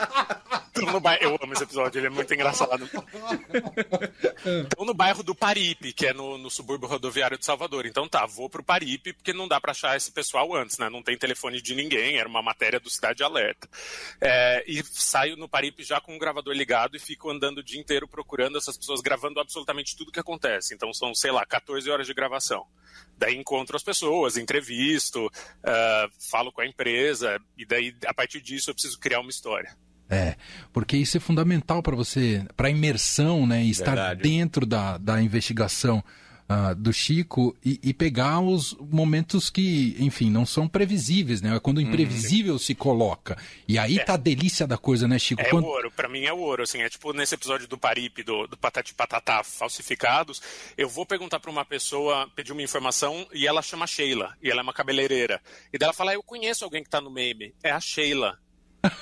Tão 0.72 0.86
no 0.86 1.00
bairro 1.00 1.22
eu 1.22 1.38
amo 1.42 1.52
esse 1.52 1.64
episódio, 1.64 1.98
ele 1.98 2.06
é 2.06 2.10
muito 2.10 2.32
engraçado. 2.32 2.84
Estão 2.84 4.84
no 4.84 4.94
bairro 4.94 5.22
do 5.22 5.34
Paripe, 5.34 5.92
que 5.92 6.06
é 6.06 6.14
no, 6.14 6.38
no, 6.38 6.50
subúrbio 6.50 6.88
rodoviário 6.88 7.36
de 7.36 7.44
Salvador. 7.44 7.86
Então 7.86 8.08
tá, 8.08 8.24
vou 8.24 8.48
pro 8.48 8.62
Paripe, 8.62 9.12
porque 9.12 9.32
não 9.32 9.46
dá 9.46 9.60
para 9.60 9.72
achar 9.72 9.96
esse 9.96 10.10
pessoal 10.10 10.54
antes, 10.54 10.78
né? 10.78 10.88
Não 10.88 11.02
tem 11.02 11.18
telefone 11.18 11.60
de 11.60 11.74
ninguém, 11.74 12.18
era 12.18 12.28
uma 12.28 12.42
matéria 12.42 12.80
do 12.80 12.88
Cidade 12.88 13.22
Alerta. 13.22 13.68
É, 14.20 14.64
e 14.66 14.82
saio 14.84 15.36
no 15.36 15.48
Paripe 15.48 15.82
já 15.82 16.00
com 16.00 16.16
o 16.16 16.18
gravador 16.18 16.54
ligado 16.54 16.96
e 16.96 17.00
fico 17.00 17.30
andando 17.30 17.58
o 17.58 17.64
dia 17.64 17.80
inteiro 17.80 18.08
procurando 18.08 18.56
essas 18.56 18.76
pessoas, 18.76 19.00
gravando 19.00 19.38
absolutamente 19.38 19.96
tudo 19.96 20.12
que 20.12 20.20
acontece. 20.20 20.74
Então 20.74 20.92
são, 20.94 21.14
sei 21.14 21.30
lá, 21.30 21.44
14 21.44 21.90
horas 21.90 22.06
de 22.06 22.14
gravação. 22.14 22.66
Daí 23.16 23.36
encontro 23.36 23.76
as 23.76 23.82
pessoas, 23.82 24.36
entrevisto, 24.36 25.26
uh, 25.26 26.10
falo 26.30 26.50
com 26.50 26.62
a 26.62 26.66
empresa, 26.66 27.38
e 27.56 27.66
daí, 27.66 27.94
a 28.06 28.14
partir 28.14 28.40
disso, 28.40 28.70
eu 28.70 28.74
preciso 28.74 28.98
criar 28.98 29.20
uma 29.20 29.30
história. 29.30 29.76
É, 30.08 30.36
porque 30.72 30.96
isso 30.96 31.16
é 31.16 31.20
fundamental 31.20 31.82
para 31.82 31.94
você, 31.94 32.44
para 32.56 32.66
a 32.66 32.70
imersão, 32.70 33.46
né? 33.46 33.62
E 33.62 33.70
estar 33.70 33.94
Verdade. 33.94 34.22
dentro 34.22 34.66
da, 34.66 34.98
da 34.98 35.22
investigação 35.22 36.02
uh, 36.50 36.74
do 36.74 36.92
Chico 36.92 37.56
e, 37.64 37.78
e, 37.82 37.94
pegar 37.94 38.40
os 38.40 38.74
momentos 38.80 39.48
que, 39.48 39.96
enfim, 40.00 40.28
não 40.28 40.44
são 40.44 40.66
previsíveis, 40.66 41.40
né? 41.40 41.54
É 41.54 41.60
quando 41.60 41.78
o 41.78 41.80
uhum. 41.80 41.86
imprevisível 41.86 42.54
uhum. 42.54 42.58
se 42.58 42.74
coloca. 42.74 43.38
E 43.68 43.78
aí 43.78 43.98
é. 43.98 44.04
tá 44.04 44.14
a 44.14 44.16
delícia 44.16 44.66
da 44.66 44.76
coisa, 44.76 45.06
né, 45.06 45.18
Chico? 45.18 45.40
É 45.40 45.44
quando... 45.44 45.64
o 45.64 45.68
ouro, 45.68 45.90
pra 45.90 46.08
mim 46.08 46.24
é 46.24 46.32
o 46.32 46.38
ouro, 46.38 46.64
assim, 46.64 46.82
é 46.82 46.88
tipo 46.88 47.12
nesse 47.12 47.34
episódio 47.34 47.68
do 47.68 47.78
Paripe, 47.78 48.24
do, 48.24 48.46
do 48.48 48.56
Patati 48.56 48.92
Patatá 48.92 49.44
falsificados, 49.44 50.42
eu 50.76 50.88
vou 50.88 51.06
perguntar 51.06 51.38
para 51.38 51.50
uma 51.50 51.64
pessoa, 51.64 52.28
pedir 52.34 52.52
uma 52.52 52.62
informação 52.62 53.26
e 53.32 53.46
ela 53.46 53.62
chama 53.62 53.86
Sheila, 53.86 54.36
e 54.42 54.50
ela 54.50 54.60
é 54.60 54.62
uma 54.62 54.72
cabeleireira. 54.72 55.40
E 55.72 55.78
dela 55.78 55.92
fala, 55.92 56.10
ah, 56.10 56.14
eu 56.14 56.22
conheço 56.22 56.64
alguém 56.64 56.82
que 56.82 56.90
tá 56.90 57.00
no 57.00 57.10
meme, 57.10 57.54
é 57.62 57.70
a 57.70 57.80
Sheila. 57.80 58.38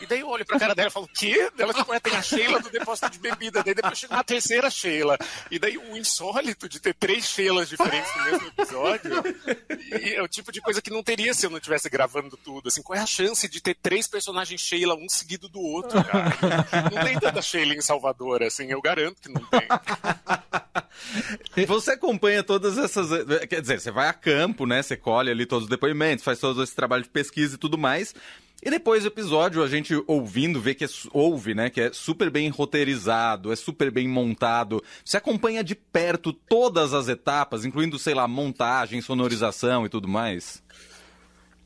E 0.00 0.06
daí 0.06 0.20
eu 0.20 0.28
olho 0.28 0.44
pra 0.44 0.58
cara 0.58 0.74
dela 0.74 0.88
e 0.88 0.92
falo, 0.92 1.06
o 1.06 1.08
quê? 1.08 1.50
Ela 1.58 1.72
tipo, 1.72 1.92
é, 1.92 2.00
tem 2.00 2.14
a 2.14 2.22
Sheila 2.22 2.60
do 2.60 2.70
depósito 2.70 3.10
de 3.10 3.18
bebida. 3.18 3.62
Daí 3.62 3.74
depois 3.74 3.98
chega 3.98 4.14
uma 4.14 4.24
terceira 4.24 4.70
Sheila. 4.70 5.16
E 5.50 5.58
daí 5.58 5.78
o 5.78 5.96
insólito 5.96 6.68
de 6.68 6.80
ter 6.80 6.94
três 6.94 7.26
Sheilas 7.26 7.68
diferentes 7.68 8.14
no 8.16 8.24
mesmo 8.24 8.48
episódio. 8.48 9.10
E 10.00 10.14
é 10.14 10.22
o 10.22 10.28
tipo 10.28 10.50
de 10.50 10.60
coisa 10.60 10.82
que 10.82 10.90
não 10.90 11.02
teria 11.02 11.32
se 11.34 11.46
eu 11.46 11.50
não 11.50 11.58
estivesse 11.58 11.88
gravando 11.88 12.36
tudo. 12.36 12.68
Assim, 12.68 12.82
qual 12.82 12.98
é 12.98 13.02
a 13.02 13.06
chance 13.06 13.48
de 13.48 13.60
ter 13.60 13.74
três 13.74 14.06
personagens 14.06 14.60
Sheila, 14.60 14.94
um 14.94 15.08
seguido 15.08 15.48
do 15.48 15.60
outro, 15.60 16.02
cara? 16.04 16.34
Não 16.92 17.04
tem 17.04 17.18
tanta 17.18 17.42
Sheila 17.42 17.74
em 17.74 17.80
Salvador, 17.80 18.42
assim, 18.42 18.70
eu 18.70 18.80
garanto 18.80 19.20
que 19.20 19.28
não 19.28 19.44
tem. 19.46 19.66
Você 21.66 21.92
acompanha 21.92 22.42
todas 22.42 22.76
essas. 22.78 23.08
Quer 23.48 23.60
dizer, 23.60 23.80
você 23.80 23.90
vai 23.90 24.08
a 24.08 24.12
campo, 24.12 24.66
né? 24.66 24.82
Você 24.82 24.96
colhe 24.96 25.30
ali 25.30 25.46
todos 25.46 25.64
os 25.64 25.70
depoimentos, 25.70 26.24
faz 26.24 26.38
todo 26.38 26.62
esse 26.62 26.74
trabalho 26.74 27.02
de 27.02 27.08
pesquisa 27.08 27.54
e 27.54 27.58
tudo 27.58 27.78
mais. 27.78 28.14
E 28.60 28.70
depois 28.70 29.04
do 29.04 29.08
episódio, 29.08 29.62
a 29.62 29.68
gente 29.68 29.94
ouvindo, 30.06 30.60
vê 30.60 30.74
que 30.74 30.84
é, 30.84 30.88
ouve, 31.12 31.54
né, 31.54 31.70
que 31.70 31.80
é 31.80 31.92
super 31.92 32.28
bem 32.28 32.48
roteirizado, 32.48 33.52
é 33.52 33.56
super 33.56 33.90
bem 33.90 34.08
montado. 34.08 34.82
Você 35.04 35.16
acompanha 35.16 35.62
de 35.62 35.76
perto 35.76 36.32
todas 36.32 36.92
as 36.92 37.08
etapas, 37.08 37.64
incluindo, 37.64 37.98
sei 37.98 38.14
lá, 38.14 38.26
montagem, 38.26 39.00
sonorização 39.00 39.86
e 39.86 39.88
tudo 39.88 40.08
mais. 40.08 40.60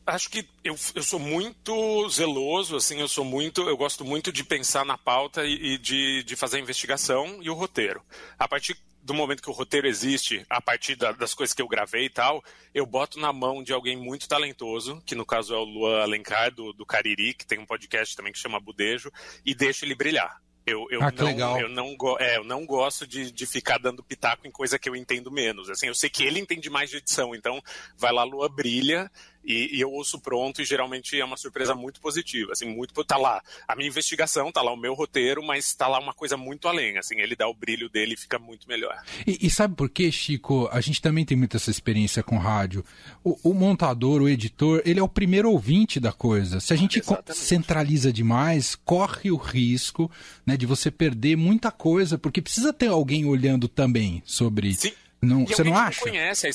acho 0.07 0.29
que 0.29 0.47
eu, 0.63 0.77
eu 0.95 1.03
sou 1.03 1.19
muito 1.19 2.09
zeloso, 2.11 2.77
assim, 2.77 3.01
eu 3.01 3.09
sou 3.09 3.25
muito, 3.25 3.63
eu 3.63 3.77
gosto 3.77 4.05
muito 4.05 4.31
de 4.31 4.45
pensar 4.45 4.85
na 4.85 4.99
pauta 4.99 5.47
e, 5.47 5.75
e 5.75 5.79
de, 5.79 6.23
de 6.25 6.37
fazer 6.37 6.59
a 6.59 6.61
investigação 6.61 7.39
e 7.41 7.49
o 7.49 7.55
roteiro. 7.55 8.03
A 8.39 8.47
partir 8.47 8.77
do 9.03 9.13
momento 9.13 9.43
que 9.43 9.51
o 9.51 9.53
roteiro 9.53 9.87
existe, 9.87 10.47
a 10.49 10.61
partir 10.61 10.95
da, 10.95 11.13
das 11.13 11.35
coisas 11.35 11.53
que 11.53 11.61
eu 11.61 11.69
gravei 11.69 12.07
e 12.07 12.11
tal, 12.11 12.43
eu 12.73 12.87
boto 12.87 13.19
na 13.19 13.33
mão 13.33 13.63
de 13.63 13.73
alguém 13.73 13.97
muito 13.97 14.29
talentoso, 14.29 15.03
que 15.05 15.15
no 15.15 15.27
caso 15.27 15.55
é 15.55 15.59
o 15.59 15.65
Luan 15.65 16.03
Alencar, 16.03 16.55
do, 16.55 16.73
do 16.73 16.87
Cariri, 16.87 17.35
que 17.35 17.47
tem 17.47 17.59
um 17.59 17.67
podcast 17.67 18.15
também 18.15 18.33
que 18.33 18.39
chama 18.39 18.61
Budejo, 18.61 19.11
e 19.45 19.55
deixo 19.55 19.85
ele 19.85 19.95
brilhar. 19.95 20.41
Eu, 20.65 20.87
eu, 20.91 21.03
ah, 21.03 21.11
não, 21.11 21.61
eu, 21.61 21.69
não, 21.69 21.97
é, 22.21 22.37
eu 22.37 22.45
não 22.45 22.65
gosto 22.65 23.05
de, 23.05 23.33
de 23.33 23.47
ficar 23.47 23.79
dando 23.79 24.03
pitaco 24.03 24.47
em 24.47 24.51
coisa 24.51 24.79
que 24.79 24.89
eu 24.89 24.95
entendo 24.95 25.31
menos. 25.31 25.69
Assim, 25.69 25.89
eu 25.89 25.95
sei 25.95 26.09
que 26.09 26.23
ele 26.23 26.39
entende 26.39 26.71
mais 26.71 26.89
de 26.89 26.99
edição, 26.99 27.35
então 27.35 27.61
vai 27.97 28.13
lá, 28.13 28.23
Lua 28.23 28.49
brilha, 28.49 29.11
e, 29.45 29.77
e, 29.77 29.81
eu 29.81 29.91
ouço 29.91 30.21
pronto 30.21 30.63
e 30.63 30.65
geralmente 30.65 31.19
é 31.19 31.25
uma 31.25 31.37
surpresa 31.37 31.75
muito 31.75 32.01
positiva, 32.01 32.53
assim, 32.53 32.67
muito 32.67 32.93
tá 33.05 33.17
lá 33.17 33.43
a 33.67 33.75
minha 33.75 33.89
investigação, 33.89 34.53
tá 34.53 34.63
lá 34.63 34.73
o 34.73 34.77
meu 34.77 34.95
roteiro, 34.95 35.43
mas 35.43 35.75
tá 35.75 35.89
lá 35.89 35.99
uma 35.99 36.15
coisa 36.15 36.37
muito 36.37 36.69
além, 36.69 36.99
assim, 36.99 37.21
ele 37.21 37.35
dá 37.35 37.49
o 37.49 37.55
brilho 37.55 37.89
dele 37.89 38.15
e 38.15 38.17
fica 38.17 38.39
muito 38.39 38.69
melhor. 38.69 38.97
E, 39.27 39.47
e 39.47 39.51
sabe 39.51 39.75
por 39.75 39.89
quê, 39.89 40.11
Chico? 40.13 40.69
A 40.73 40.81
gente 40.81 41.01
também 41.01 41.25
tem 41.25 41.37
muita 41.37 41.57
essa 41.57 41.71
experiência 41.71 42.23
com 42.23 42.39
rádio. 42.39 42.85
O, 43.25 43.51
o 43.51 43.55
montador, 43.55 44.23
o 44.23 44.29
editor, 44.29 44.83
ele 44.85 45.01
é 45.01 45.03
o 45.03 45.09
primeiro 45.09 45.51
ouvinte 45.51 45.99
da 45.99 46.13
coisa. 46.13 46.61
Se 46.61 46.73
a 46.73 46.77
gente 46.77 47.01
Exatamente. 47.01 47.37
centraliza 47.37 48.13
demais, 48.13 48.75
corre 48.75 49.31
o 49.31 49.37
risco, 49.37 50.11
né, 50.47 50.57
de 50.57 50.67
você 50.67 50.91
perder 50.91 51.37
muita 51.37 51.71
coisa, 51.71 52.17
porque 52.19 52.43
precisa 52.43 52.73
ter 52.73 52.89
alguém 52.89 53.25
olhando 53.25 53.69
também 53.69 54.23
sobre. 54.25 54.75
Sim. 54.75 54.93
Não, 55.21 55.47
você 55.47 55.63
não 55.63 55.77
acha? 55.77 56.01
Não 56.05 56.11
conhece 56.11 56.47
a 56.49 56.51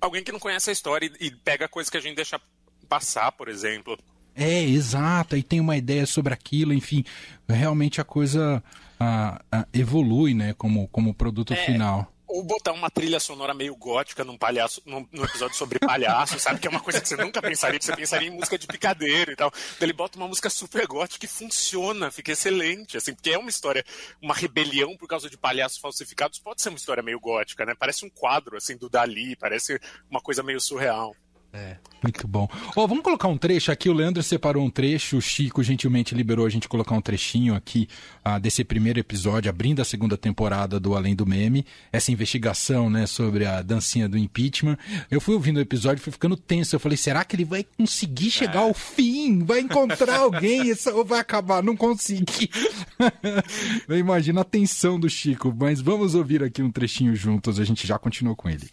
alguém 0.00 0.22
que 0.22 0.32
não 0.32 0.38
conhece 0.38 0.70
a 0.70 0.72
história 0.72 1.10
e, 1.20 1.26
e 1.26 1.30
pega 1.30 1.68
coisas 1.68 1.90
que 1.90 1.96
a 1.96 2.00
gente 2.00 2.16
deixa 2.16 2.40
passar, 2.88 3.30
por 3.32 3.48
exemplo. 3.48 3.98
É, 4.34 4.62
exato, 4.62 5.36
e 5.36 5.42
tem 5.42 5.60
uma 5.60 5.76
ideia 5.76 6.06
sobre 6.06 6.32
aquilo, 6.32 6.72
enfim, 6.72 7.04
realmente 7.48 8.00
a 8.00 8.04
coisa 8.04 8.62
ah, 8.98 9.40
ah, 9.50 9.66
evolui, 9.72 10.34
né, 10.34 10.54
como, 10.54 10.88
como 10.88 11.12
produto 11.12 11.52
é, 11.52 11.56
final 11.56 12.12
ou 12.30 12.42
botar 12.42 12.72
uma 12.72 12.88
trilha 12.90 13.18
sonora 13.18 13.52
meio 13.52 13.74
gótica 13.74 14.24
num 14.24 14.38
palhaço, 14.38 14.80
num, 14.86 15.06
num, 15.12 15.24
episódio 15.24 15.56
sobre 15.56 15.78
palhaço, 15.78 16.38
sabe? 16.38 16.60
Que 16.60 16.68
é 16.68 16.70
uma 16.70 16.80
coisa 16.80 17.00
que 17.00 17.08
você 17.08 17.16
nunca 17.16 17.42
pensaria, 17.42 17.78
que 17.78 17.84
você 17.84 17.94
pensaria 17.94 18.28
em 18.28 18.30
música 18.30 18.56
de 18.56 18.66
picadeiro 18.66 19.32
e 19.32 19.36
tal. 19.36 19.48
Então 19.76 19.86
ele 19.86 19.92
bota 19.92 20.16
uma 20.16 20.28
música 20.28 20.48
super 20.48 20.86
gótica 20.86 21.20
que 21.20 21.26
funciona, 21.26 22.10
fica 22.10 22.32
excelente, 22.32 22.96
assim, 22.96 23.14
porque 23.14 23.30
é 23.30 23.38
uma 23.38 23.50
história, 23.50 23.84
uma 24.22 24.34
rebelião 24.34 24.96
por 24.96 25.08
causa 25.08 25.28
de 25.28 25.36
palhaços 25.36 25.78
falsificados, 25.78 26.38
pode 26.38 26.62
ser 26.62 26.68
uma 26.68 26.78
história 26.78 27.02
meio 27.02 27.20
gótica, 27.20 27.66
né? 27.66 27.74
Parece 27.78 28.04
um 28.04 28.10
quadro, 28.10 28.56
assim, 28.56 28.76
do 28.76 28.88
Dali, 28.88 29.36
parece 29.36 29.80
uma 30.08 30.20
coisa 30.20 30.42
meio 30.42 30.60
surreal. 30.60 31.14
É, 31.52 31.76
muito 32.02 32.28
bom. 32.28 32.48
Ó, 32.76 32.84
oh, 32.84 32.88
vamos 32.88 33.02
colocar 33.02 33.26
um 33.26 33.36
trecho 33.36 33.72
aqui. 33.72 33.88
O 33.88 33.92
Leandro 33.92 34.22
separou 34.22 34.64
um 34.64 34.70
trecho, 34.70 35.16
o 35.16 35.20
Chico 35.20 35.62
gentilmente 35.64 36.14
liberou 36.14 36.46
a 36.46 36.48
gente 36.48 36.68
colocar 36.68 36.94
um 36.94 37.00
trechinho 37.00 37.54
aqui 37.54 37.88
ah, 38.24 38.38
desse 38.38 38.62
primeiro 38.62 39.00
episódio, 39.00 39.50
abrindo 39.50 39.82
a 39.82 39.84
segunda 39.84 40.16
temporada 40.16 40.78
do 40.78 40.94
Além 40.94 41.14
do 41.14 41.26
Meme. 41.26 41.66
Essa 41.92 42.12
investigação, 42.12 42.88
né, 42.88 43.04
sobre 43.04 43.46
a 43.46 43.62
dancinha 43.62 44.08
do 44.08 44.16
impeachment. 44.16 44.78
Eu 45.10 45.20
fui 45.20 45.34
ouvindo 45.34 45.56
o 45.56 45.60
episódio, 45.60 46.02
fui 46.02 46.12
ficando 46.12 46.36
tenso. 46.36 46.76
Eu 46.76 46.80
falei, 46.80 46.96
será 46.96 47.24
que 47.24 47.34
ele 47.34 47.44
vai 47.44 47.64
conseguir 47.76 48.30
chegar 48.30 48.60
é. 48.60 48.68
ao 48.68 48.74
fim? 48.74 49.42
Vai 49.44 49.60
encontrar 49.60 50.20
alguém? 50.20 50.72
ou 50.94 51.04
vai 51.04 51.18
acabar? 51.18 51.62
Não 51.62 51.76
consegui. 51.76 52.48
Imagina 53.90 54.42
a 54.42 54.44
tensão 54.44 55.00
do 55.00 55.10
Chico. 55.10 55.54
Mas 55.58 55.80
vamos 55.80 56.14
ouvir 56.14 56.44
aqui 56.44 56.62
um 56.62 56.70
trechinho 56.70 57.16
juntos. 57.16 57.58
A 57.58 57.64
gente 57.64 57.86
já 57.86 57.98
continuou 57.98 58.36
com 58.36 58.48
ele. 58.48 58.70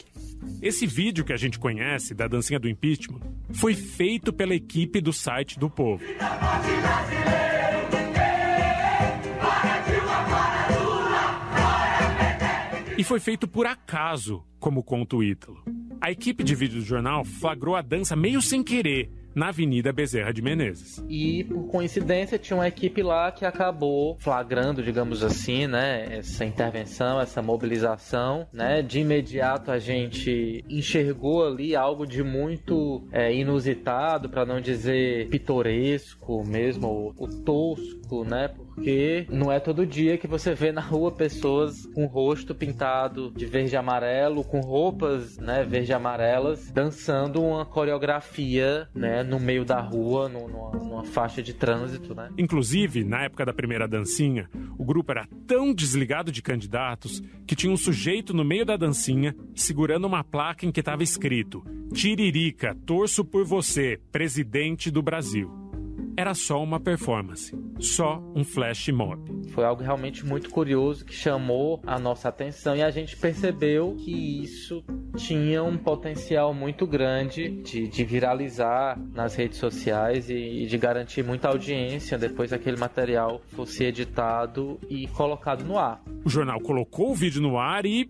Esse 0.62 0.86
vídeo 0.88 1.24
que 1.24 1.34
a 1.34 1.38
gente 1.38 1.60
conhece 1.60 2.14
da 2.14 2.28
dancinha 2.28 2.60
do 2.60 2.68
impeachment 2.68 3.22
foi 3.54 3.74
feito 3.74 4.34
pela 4.34 4.56
equipe 4.56 5.00
do 5.00 5.14
site 5.14 5.60
do 5.60 5.70
Povo. 5.70 6.04
E 12.98 13.04
foi 13.04 13.20
feito 13.20 13.48
por 13.48 13.68
acaso, 13.68 14.44
como 14.60 14.84
conta 14.84 15.16
o 15.16 15.24
Ítalo. 15.24 15.64
A 16.02 16.12
equipe 16.12 16.44
de 16.44 16.56
vídeo 16.56 16.80
do 16.80 16.86
jornal 16.86 17.24
flagrou 17.24 17.76
a 17.76 17.82
dança 17.82 18.16
meio 18.16 18.42
sem 18.42 18.64
querer 18.64 19.12
na 19.38 19.50
Avenida 19.50 19.94
Bezerra 19.94 20.34
de 20.34 20.42
Menezes. 20.42 21.06
E 21.08 21.44
por 21.44 21.68
coincidência 21.68 22.40
tinha 22.40 22.58
uma 22.58 22.68
equipe 22.68 23.04
lá 23.04 23.32
que 23.32 23.46
acabou 23.46 24.18
flagrando, 24.18 24.82
digamos 24.82 25.24
assim, 25.24 25.68
né, 25.68 26.18
essa 26.18 26.44
intervenção, 26.44 27.22
essa 27.22 27.40
mobilização, 27.40 28.48
né? 28.52 28.82
De 28.82 29.00
imediato 29.00 29.70
a 29.70 29.78
gente 29.78 30.66
enxergou 30.68 31.46
ali 31.46 31.76
algo 31.76 32.08
de 32.08 32.24
muito 32.24 33.08
é, 33.12 33.32
inusitado, 33.32 34.28
para 34.28 34.44
não 34.44 34.60
dizer 34.60 35.30
pitoresco 35.30 36.44
mesmo, 36.44 37.14
o, 37.16 37.28
tosco, 37.28 38.24
né? 38.24 38.50
porque 38.78 39.26
não 39.30 39.52
é 39.52 39.60
todo 39.60 39.88
dia 39.88 40.20
que 40.20 40.28
você 40.28 40.54
vê 40.54 40.72
na 40.72 40.82
rua 40.82 41.12
pessoas 41.12 41.88
com 41.96 42.06
rosto 42.06 42.54
pintado 42.54 43.32
de 43.32 43.48
verde 43.48 43.74
e 43.74 43.76
amarelo, 43.76 44.44
com 44.44 44.60
roupas, 44.60 45.36
né, 45.40 45.64
verde 45.64 45.92
e 45.92 45.96
amarelas, 45.96 46.70
dançando 46.70 47.42
uma 47.42 47.66
coreografia, 47.66 48.88
né, 48.94 49.24
no 49.28 49.40
meio 49.40 49.64
da 49.66 49.80
rua, 49.80 50.30
numa, 50.30 50.72
numa 50.72 51.04
faixa 51.04 51.44
de 51.44 51.54
trânsito, 51.54 52.16
né? 52.16 52.30
Inclusive, 52.38 53.04
na 53.04 53.24
época 53.24 53.46
da 53.46 53.54
primeira 53.54 53.88
dancinha, 53.88 54.50
o 54.78 54.86
grupo 54.86 55.12
era 55.12 55.28
tão 55.46 55.74
desligado 55.74 56.32
de 56.32 56.42
candidatos 56.42 57.22
que 57.46 57.56
tinha 57.56 57.72
um 57.72 57.78
sujeito 57.78 58.34
no 58.34 58.44
meio 58.44 58.66
da 58.66 58.78
dancinha 58.78 59.36
segurando 59.54 60.08
uma 60.08 60.24
placa 60.24 60.66
em 60.66 60.72
que 60.72 60.80
estava 60.80 61.04
escrito: 61.04 61.64
Tiririca, 61.94 62.76
torço 62.86 63.24
por 63.24 63.46
você, 63.46 64.00
presidente 64.12 64.90
do 64.90 65.02
Brasil 65.02 65.67
era 66.18 66.34
só 66.34 66.62
uma 66.64 66.80
performance, 66.80 67.56
só 67.80 68.20
um 68.36 68.44
flash 68.44 68.90
mob. 68.90 69.22
Foi 69.52 69.64
algo 69.64 69.84
realmente 69.84 70.26
muito 70.26 70.50
curioso 70.50 71.06
que 71.06 71.14
chamou 71.14 71.80
a 71.86 72.00
nossa 72.00 72.28
atenção 72.28 72.76
e 72.76 72.82
a 72.82 72.90
gente 72.90 73.16
percebeu 73.16 73.96
que 74.00 74.42
isso 74.42 74.84
tinha 75.16 75.64
um 75.64 75.78
potencial 75.78 76.56
muito 76.56 76.88
grande 76.88 77.62
de, 77.62 77.88
de 77.88 78.04
viralizar 78.04 79.00
nas 79.14 79.36
redes 79.36 79.60
sociais 79.60 80.28
e, 80.32 80.64
e 80.64 80.66
de 80.66 80.78
garantir 80.80 81.24
muita 81.24 81.50
audiência 81.50 82.18
depois 82.18 82.50
que 82.50 82.56
aquele 82.56 82.78
material 82.78 83.40
fosse 83.56 83.84
editado 83.84 84.80
e 84.90 85.06
colocado 85.10 85.64
no 85.64 85.78
ar. 85.78 86.02
O 86.26 86.30
jornal 86.30 86.60
colocou 86.60 87.12
o 87.12 87.16
vídeo 87.16 87.44
no 87.44 87.60
ar 87.60 87.86
e 87.86 88.10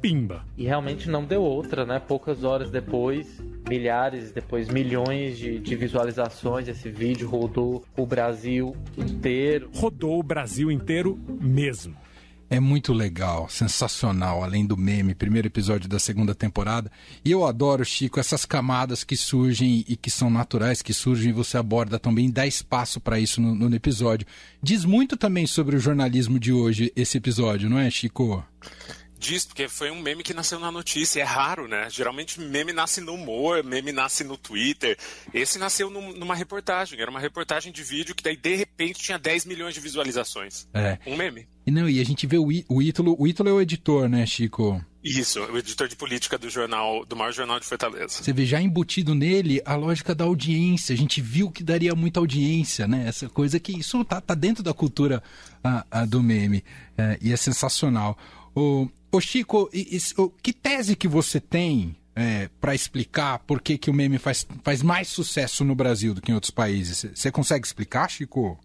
pimba. 0.00 0.44
E 0.56 0.64
realmente 0.64 1.08
não 1.08 1.24
deu 1.24 1.42
outra, 1.42 1.84
né? 1.84 2.00
Poucas 2.00 2.44
horas 2.44 2.70
depois, 2.70 3.40
milhares, 3.68 4.32
depois 4.32 4.68
milhões 4.68 5.38
de, 5.38 5.58
de 5.58 5.76
visualizações. 5.76 6.66
Esse 6.68 6.88
vídeo 6.90 7.28
rodou 7.28 7.84
o 7.96 8.06
Brasil 8.06 8.74
inteiro. 8.96 9.70
Rodou 9.74 10.18
o 10.18 10.22
Brasil 10.22 10.70
inteiro 10.70 11.18
mesmo. 11.40 11.94
É 12.50 12.58
muito 12.58 12.94
legal, 12.94 13.46
sensacional, 13.50 14.42
além 14.42 14.64
do 14.64 14.74
meme, 14.74 15.14
primeiro 15.14 15.48
episódio 15.48 15.86
da 15.86 15.98
segunda 15.98 16.34
temporada. 16.34 16.90
E 17.22 17.30
eu 17.30 17.44
adoro, 17.44 17.84
Chico, 17.84 18.18
essas 18.18 18.46
camadas 18.46 19.04
que 19.04 19.18
surgem 19.18 19.84
e 19.86 19.94
que 19.94 20.10
são 20.10 20.30
naturais, 20.30 20.80
que 20.80 20.94
surgem 20.94 21.28
e 21.28 21.34
você 21.34 21.58
aborda 21.58 21.98
também, 21.98 22.30
dá 22.30 22.46
espaço 22.46 23.00
para 23.02 23.20
isso 23.20 23.38
no, 23.38 23.54
no 23.54 23.76
episódio. 23.76 24.26
Diz 24.62 24.86
muito 24.86 25.14
também 25.14 25.46
sobre 25.46 25.76
o 25.76 25.78
jornalismo 25.78 26.38
de 26.38 26.50
hoje, 26.50 26.90
esse 26.96 27.18
episódio, 27.18 27.68
não 27.68 27.78
é, 27.78 27.90
Chico? 27.90 28.42
Diz, 29.18 29.44
porque 29.44 29.68
foi 29.68 29.90
um 29.90 30.00
meme 30.00 30.22
que 30.22 30.32
nasceu 30.32 30.58
na 30.58 30.70
notícia. 30.70 31.20
É 31.20 31.24
raro, 31.24 31.66
né? 31.66 31.88
Geralmente 31.90 32.40
meme 32.40 32.72
nasce 32.72 33.00
no 33.00 33.14
humor, 33.14 33.64
meme 33.64 33.92
nasce 33.92 34.24
no 34.24 34.36
Twitter. 34.36 34.96
Esse 35.34 35.58
nasceu 35.58 35.90
num, 35.90 36.12
numa 36.12 36.34
reportagem. 36.34 37.00
Era 37.00 37.10
uma 37.10 37.20
reportagem 37.20 37.72
de 37.72 37.82
vídeo 37.82 38.14
que 38.14 38.22
daí 38.22 38.36
de 38.36 38.54
repente 38.54 39.00
tinha 39.00 39.18
10 39.18 39.44
milhões 39.44 39.74
de 39.74 39.80
visualizações. 39.80 40.68
É. 40.72 40.98
Um 41.06 41.16
meme. 41.16 41.48
E 41.66 41.70
não, 41.70 41.88
e 41.88 42.00
a 42.00 42.04
gente 42.04 42.26
vê 42.26 42.38
o, 42.38 42.48
o 42.68 42.82
Ítalo. 42.82 43.14
O 43.18 43.26
Ítalo 43.26 43.48
é 43.50 43.52
o 43.52 43.60
editor, 43.60 44.08
né, 44.08 44.24
Chico? 44.24 44.82
Isso, 45.02 45.40
o 45.40 45.56
editor 45.56 45.86
de 45.86 45.94
política 45.94 46.36
do 46.36 46.50
jornal, 46.50 47.04
do 47.04 47.14
maior 47.14 47.32
jornal 47.32 47.60
de 47.60 47.66
Fortaleza. 47.66 48.22
Você 48.22 48.32
vê 48.32 48.44
já 48.44 48.60
embutido 48.60 49.14
nele 49.14 49.62
a 49.64 49.76
lógica 49.76 50.14
da 50.14 50.24
audiência. 50.24 50.92
A 50.92 50.96
gente 50.96 51.20
viu 51.20 51.50
que 51.50 51.62
daria 51.62 51.94
muita 51.94 52.18
audiência, 52.20 52.88
né? 52.88 53.04
Essa 53.06 53.28
coisa 53.28 53.60
que 53.60 53.72
isso 53.78 54.04
tá, 54.04 54.20
tá 54.20 54.34
dentro 54.34 54.62
da 54.62 54.74
cultura 54.74 55.22
a, 55.62 55.84
a 55.90 56.04
do 56.04 56.22
meme. 56.22 56.64
É, 56.96 57.18
e 57.22 57.32
é 57.32 57.36
sensacional. 57.36 58.18
O, 58.54 58.88
Ô 59.10 59.20
Chico, 59.20 59.70
que 60.42 60.52
tese 60.52 60.94
que 60.94 61.08
você 61.08 61.40
tem 61.40 61.96
é, 62.14 62.48
para 62.60 62.74
explicar 62.74 63.38
por 63.40 63.60
que, 63.60 63.78
que 63.78 63.88
o 63.88 63.94
meme 63.94 64.18
faz, 64.18 64.46
faz 64.62 64.82
mais 64.82 65.08
sucesso 65.08 65.64
no 65.64 65.74
Brasil 65.74 66.12
do 66.12 66.20
que 66.20 66.30
em 66.30 66.34
outros 66.34 66.50
países? 66.50 67.06
Você 67.14 67.30
consegue 67.30 67.66
explicar, 67.66 68.10
Chico? 68.10 68.58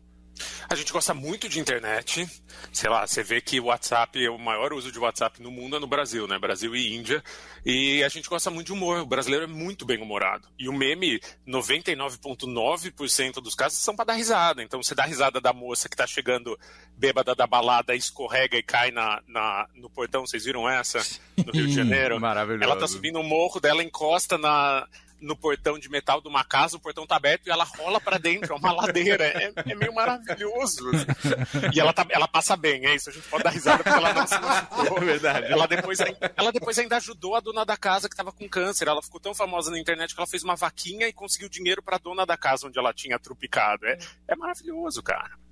A 0.70 0.76
gente 0.76 0.92
gosta 0.92 1.14
muito 1.14 1.48
de 1.48 1.60
internet. 1.60 2.28
Sei 2.72 2.90
lá, 2.90 3.06
você 3.06 3.22
vê 3.22 3.40
que 3.40 3.60
o 3.60 3.66
WhatsApp, 3.66 4.28
o 4.30 4.38
maior 4.38 4.74
uso 4.74 4.92
de 4.92 5.00
WhatsApp 5.00 5.42
no 5.42 5.52
mundo 5.52 5.76
é 5.76 5.80
no 5.80 5.88
Brasil, 5.88 6.28
né? 6.28 6.40
Brasil 6.40 6.76
e 6.76 6.96
Índia. 6.96 7.24
E 7.66 8.04
a 8.04 8.10
gente 8.10 8.28
gosta 8.28 8.50
muito 8.50 8.68
de 8.68 8.74
humor. 8.74 9.00
O 9.00 9.06
brasileiro 9.06 9.46
é 9.46 9.48
muito 9.48 9.86
bem 9.86 10.02
humorado. 10.02 10.48
E 10.58 10.68
o 10.68 10.74
meme, 10.74 11.20
99,9% 11.48 13.36
dos 13.36 13.56
casos 13.56 13.80
são 13.80 13.96
para 13.96 14.06
dar 14.06 14.14
risada. 14.14 14.64
Então 14.64 14.82
você 14.82 14.96
dá 14.96 15.04
risada 15.04 15.40
da 15.40 15.54
moça 15.54 15.88
que 15.88 15.96
tá 15.96 16.08
chegando 16.08 16.58
bêbada 16.98 17.36
da 17.36 17.46
balada, 17.46 17.96
escorrega 17.96 18.58
e 18.58 18.64
cai 18.64 18.92
na, 18.92 19.22
na 19.28 19.68
no 19.76 19.90
portão. 19.90 20.26
Vocês 20.26 20.46
viram 20.46 20.68
essa? 20.68 21.00
No 21.46 21.52
Rio 21.52 21.68
de 21.68 21.74
Janeiro. 21.74 22.20
Maravilhoso. 22.22 22.64
Ela 22.64 22.76
tá 22.76 22.88
subindo 22.88 23.20
um 23.20 23.24
morro 23.24 23.60
dela, 23.60 23.84
encosta 23.84 24.38
na, 24.38 24.88
no 25.24 25.36
portão 25.36 25.80
de 25.80 25.90
metal 25.90 26.22
de 26.22 26.28
uma 26.28 26.44
casa, 26.44 26.78
o 26.78 26.80
portão 26.80 27.08
tá 27.08 27.16
aberto 27.16 27.48
e 27.48 27.52
ela 27.52 27.64
rola 27.64 28.00
para 28.00 28.18
dentro, 28.18 28.54
é 28.54 28.58
uma 28.58 28.72
ladeira. 28.72 29.24
É, 29.24 29.52
é 29.72 29.76
meio 29.76 29.94
maravilhoso. 29.94 30.90
Assim. 30.90 31.70
E 31.74 31.80
ela, 31.80 31.94
tá, 31.94 32.06
ela 32.10 32.28
passa 32.28 32.56
bem, 32.56 32.86
é 32.86 32.96
isso. 32.96 33.10
A 33.10 33.14
gente 33.14 33.28
pode 33.28 33.44
dar 33.44 33.50
risada 33.50 33.84
porque 33.84 33.98
ela 33.98 34.14
não 34.14 34.28
se 34.28 34.40
machucou. 34.40 34.98
É 34.98 35.02
verdade. 35.02 35.52
Ela 35.52 35.68
depois, 35.68 36.00
ela 36.36 36.52
depois 36.52 36.78
ainda 36.78 36.98
ajudou 36.98 37.36
a 37.36 37.40
dona 37.40 37.66
da 37.66 37.78
casa 37.78 38.08
que 38.10 38.14
estava 38.14 38.32
com 38.32 38.48
câncer. 38.48 38.88
Ela 38.88 39.02
ficou 39.02 39.20
tão 39.20 39.34
famosa 39.34 39.72
na 39.72 39.80
internet 39.80 40.14
que 40.14 40.20
ela 40.20 40.28
fez 40.28 40.44
uma 40.44 40.56
vaquinha 40.56 41.08
e 41.08 41.14
conseguiu 41.14 41.50
dinheiro 41.50 41.82
para 41.82 41.96
a 41.96 42.00
dona 42.00 42.26
da 42.26 42.38
casa 42.38 42.68
onde 42.68 42.78
ela 42.78 42.94
tinha 42.94 43.18
trupicado. 43.18 43.86
É, 43.86 43.98
é 44.28 44.36
maravilhoso, 44.36 45.02
cara. 45.02 45.43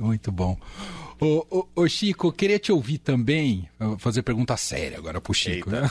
Muito 0.00 0.32
bom. 0.32 0.56
Ô, 1.20 1.46
ô, 1.50 1.82
ô, 1.82 1.88
Chico, 1.88 2.32
queria 2.32 2.58
te 2.58 2.72
ouvir 2.72 2.96
também, 2.96 3.68
fazer 3.98 4.22
pergunta 4.22 4.56
séria 4.56 4.96
agora 4.96 5.20
pro 5.20 5.34
Chico. 5.34 5.68
Eita, 5.68 5.82
né? 5.82 5.90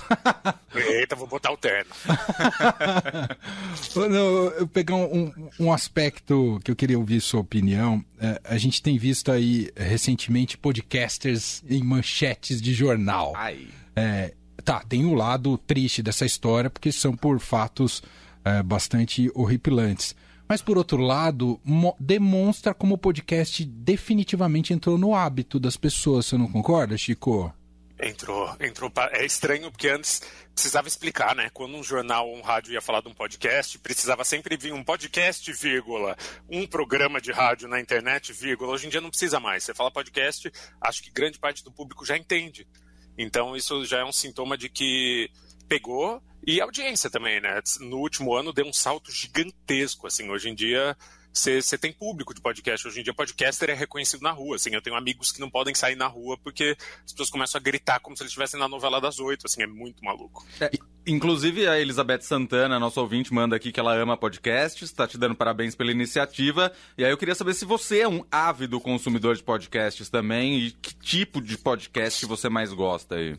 Eita 0.73 1.15
vou 1.15 1.27
botar 1.27 1.51
o 1.51 1.57
terno. 1.57 1.91
eu 4.57 4.67
pegar 4.67 4.95
um, 4.95 5.31
um, 5.59 5.71
aspecto 5.71 6.59
que 6.63 6.71
eu 6.71 6.75
queria 6.75 6.97
ouvir 6.97 7.21
sua 7.21 7.41
opinião. 7.41 8.03
É, 8.19 8.41
a 8.43 8.57
gente 8.57 8.81
tem 8.81 8.97
visto 8.97 9.31
aí 9.31 9.69
recentemente 9.75 10.57
podcasters 10.57 11.63
em 11.69 11.83
manchetes 11.83 12.59
de 12.59 12.73
jornal. 12.73 13.33
Ai. 13.35 13.67
É, 13.95 14.33
tá, 14.65 14.79
tem 14.79 15.05
o 15.05 15.09
um 15.09 15.13
lado 15.13 15.55
triste 15.59 16.01
dessa 16.01 16.25
história, 16.25 16.71
porque 16.71 16.91
são 16.91 17.15
por 17.15 17.39
fatos 17.39 18.01
é, 18.43 18.63
bastante 18.63 19.29
horripilantes. 19.35 20.15
Mas, 20.49 20.63
por 20.63 20.79
outro 20.79 20.97
lado, 20.97 21.61
demonstra 21.99 22.73
como 22.73 22.95
o 22.95 22.97
podcast 22.97 23.63
definitivamente 23.63 24.73
entrou 24.73 24.97
no 24.97 25.13
hábito 25.13 25.59
das 25.59 25.77
pessoas. 25.77 26.25
Você 26.25 26.37
não 26.39 26.51
concorda, 26.51 26.97
Chico? 26.97 27.53
Entrou, 28.01 28.55
entrou. 28.59 28.91
É 29.11 29.23
estranho 29.23 29.69
porque 29.69 29.89
antes 29.89 30.23
precisava 30.51 30.87
explicar, 30.87 31.35
né? 31.35 31.51
Quando 31.53 31.75
um 31.75 31.83
jornal 31.83 32.27
ou 32.27 32.35
um 32.35 32.41
rádio 32.41 32.73
ia 32.73 32.81
falar 32.81 33.01
de 33.01 33.09
um 33.09 33.13
podcast, 33.13 33.77
precisava 33.77 34.23
sempre 34.23 34.57
vir 34.57 34.73
um 34.73 34.83
podcast, 34.83 35.53
vírgula, 35.53 36.17
um 36.49 36.65
programa 36.65 37.21
de 37.21 37.31
rádio 37.31 37.67
na 37.67 37.79
internet, 37.79 38.33
vírgula. 38.33 38.71
Hoje 38.71 38.87
em 38.87 38.89
dia 38.89 39.01
não 39.01 39.11
precisa 39.11 39.39
mais. 39.39 39.65
Você 39.65 39.75
fala 39.75 39.91
podcast, 39.91 40.51
acho 40.81 41.03
que 41.03 41.11
grande 41.11 41.37
parte 41.37 41.63
do 41.63 41.71
público 41.71 42.03
já 42.03 42.17
entende. 42.17 42.67
Então 43.15 43.55
isso 43.55 43.85
já 43.85 43.99
é 43.99 44.03
um 44.03 44.11
sintoma 44.11 44.57
de 44.57 44.67
que 44.67 45.29
pegou 45.69 46.21
e 46.45 46.59
a 46.59 46.63
audiência 46.63 47.09
também, 47.09 47.39
né? 47.39 47.61
No 47.79 47.97
último 47.97 48.33
ano 48.33 48.51
deu 48.51 48.65
um 48.65 48.73
salto 48.73 49.11
gigantesco, 49.11 50.07
assim. 50.07 50.29
Hoje 50.29 50.49
em 50.49 50.55
dia 50.55 50.97
você 51.31 51.77
tem 51.77 51.93
público 51.93 52.33
de 52.33 52.41
podcast. 52.41 52.87
Hoje 52.87 52.99
em 52.99 53.03
dia, 53.03 53.13
podcaster 53.13 53.69
é 53.69 53.73
reconhecido 53.73 54.21
na 54.21 54.31
rua. 54.31 54.55
Assim, 54.55 54.71
eu 54.73 54.81
tenho 54.81 54.95
amigos 54.95 55.31
que 55.31 55.39
não 55.39 55.49
podem 55.49 55.73
sair 55.75 55.95
na 55.95 56.07
rua 56.07 56.37
porque 56.37 56.75
as 57.05 57.11
pessoas 57.11 57.29
começam 57.29 57.59
a 57.59 57.61
gritar 57.61 57.99
como 57.99 58.17
se 58.17 58.23
eles 58.23 58.31
estivessem 58.31 58.59
na 58.59 58.67
novela 58.67 58.99
das 58.99 59.19
oito. 59.19 59.45
Assim, 59.45 59.61
é 59.61 59.67
muito 59.67 60.03
maluco. 60.03 60.45
É, 60.59 60.71
inclusive, 61.05 61.67
a 61.67 61.79
Elizabeth 61.79 62.21
Santana, 62.21 62.79
nosso 62.79 62.99
ouvinte, 62.99 63.33
manda 63.33 63.55
aqui 63.55 63.71
que 63.71 63.79
ela 63.79 63.95
ama 63.95 64.17
podcasts, 64.17 64.89
está 64.89 65.07
te 65.07 65.17
dando 65.17 65.35
parabéns 65.35 65.75
pela 65.75 65.91
iniciativa. 65.91 66.71
E 66.97 67.05
aí 67.05 67.11
eu 67.11 67.17
queria 67.17 67.35
saber 67.35 67.53
se 67.53 67.63
você 67.63 67.99
é 67.99 68.07
um 68.07 68.25
ávido 68.31 68.79
consumidor 68.81 69.35
de 69.35 69.43
podcasts 69.43 70.09
também 70.09 70.59
e 70.59 70.71
que 70.71 70.95
tipo 70.95 71.41
de 71.41 71.57
podcast 71.57 72.25
você 72.25 72.49
mais 72.49 72.73
gosta 72.73 73.15
aí. 73.15 73.37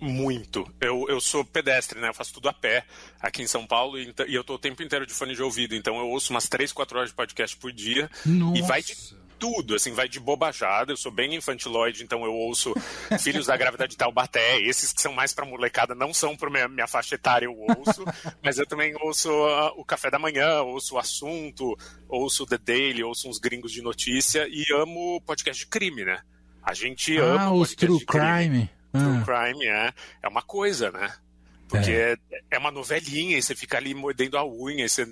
Muito. 0.00 0.68
Eu, 0.80 1.06
eu 1.08 1.20
sou 1.20 1.44
pedestre, 1.44 2.00
né? 2.00 2.08
Eu 2.08 2.14
faço 2.14 2.32
tudo 2.34 2.48
a 2.48 2.52
pé 2.52 2.84
aqui 3.20 3.42
em 3.42 3.46
São 3.46 3.66
Paulo 3.66 3.98
e, 3.98 4.14
e 4.28 4.34
eu 4.34 4.44
tô 4.44 4.54
o 4.54 4.58
tempo 4.58 4.82
inteiro 4.82 5.06
de 5.06 5.12
fone 5.12 5.34
de 5.34 5.42
ouvido. 5.42 5.74
Então 5.74 5.98
eu 5.98 6.08
ouço 6.08 6.32
umas 6.32 6.48
3, 6.48 6.72
4 6.72 6.98
horas 6.98 7.10
de 7.10 7.16
podcast 7.16 7.56
por 7.56 7.72
dia. 7.72 8.10
Nossa. 8.24 8.58
E 8.58 8.62
vai 8.62 8.82
de 8.82 8.94
tudo, 9.38 9.74
assim, 9.74 9.92
vai 9.92 10.08
de 10.08 10.20
bobajada. 10.20 10.92
Eu 10.92 10.96
sou 10.96 11.10
bem 11.10 11.34
infantiloide, 11.34 12.02
então 12.02 12.24
eu 12.24 12.32
ouço 12.32 12.72
Filhos 13.20 13.46
da 13.46 13.56
Grávida 13.56 13.88
de 13.88 13.96
Taubaté. 13.96 14.60
Esses 14.60 14.92
que 14.92 15.02
são 15.02 15.12
mais 15.12 15.32
pra 15.32 15.44
molecada 15.44 15.94
não 15.94 16.14
são 16.14 16.36
pra 16.36 16.48
minha, 16.48 16.68
minha 16.68 16.86
faixa 16.86 17.16
etária, 17.16 17.46
eu 17.46 17.56
ouço. 17.56 18.04
mas 18.42 18.58
eu 18.58 18.66
também 18.66 18.94
ouço 19.00 19.30
uh, 19.30 19.72
o 19.76 19.84
Café 19.84 20.10
da 20.10 20.18
Manhã, 20.18 20.62
ouço 20.62 20.94
o 20.94 20.98
Assunto, 20.98 21.76
ouço 22.08 22.46
The 22.46 22.58
Daily, 22.58 23.02
ouço 23.02 23.28
uns 23.28 23.38
gringos 23.38 23.72
de 23.72 23.82
notícia 23.82 24.46
e 24.48 24.64
amo 24.72 25.20
podcast 25.22 25.64
de 25.64 25.68
crime, 25.68 26.04
né? 26.04 26.20
A 26.62 26.72
gente 26.72 27.18
ah, 27.18 27.24
ama 27.24 27.52
os 27.52 27.74
True 27.74 28.04
crime. 28.04 28.24
crime. 28.24 28.70
True 28.94 29.18
ah. 29.18 29.24
crime 29.24 29.66
é, 29.66 29.92
é 30.22 30.28
uma 30.28 30.42
coisa, 30.42 30.90
né? 30.92 31.12
Porque 31.68 31.90
é. 31.90 32.12
é. 32.30 32.40
é 32.52 32.58
uma 32.58 32.70
novelinha 32.70 33.36
e 33.36 33.42
você 33.42 33.54
fica 33.54 33.76
ali 33.76 33.92
mordendo 33.92 34.38
a 34.38 34.46
unha 34.46 34.84
e 34.84 34.88
você 34.88 35.06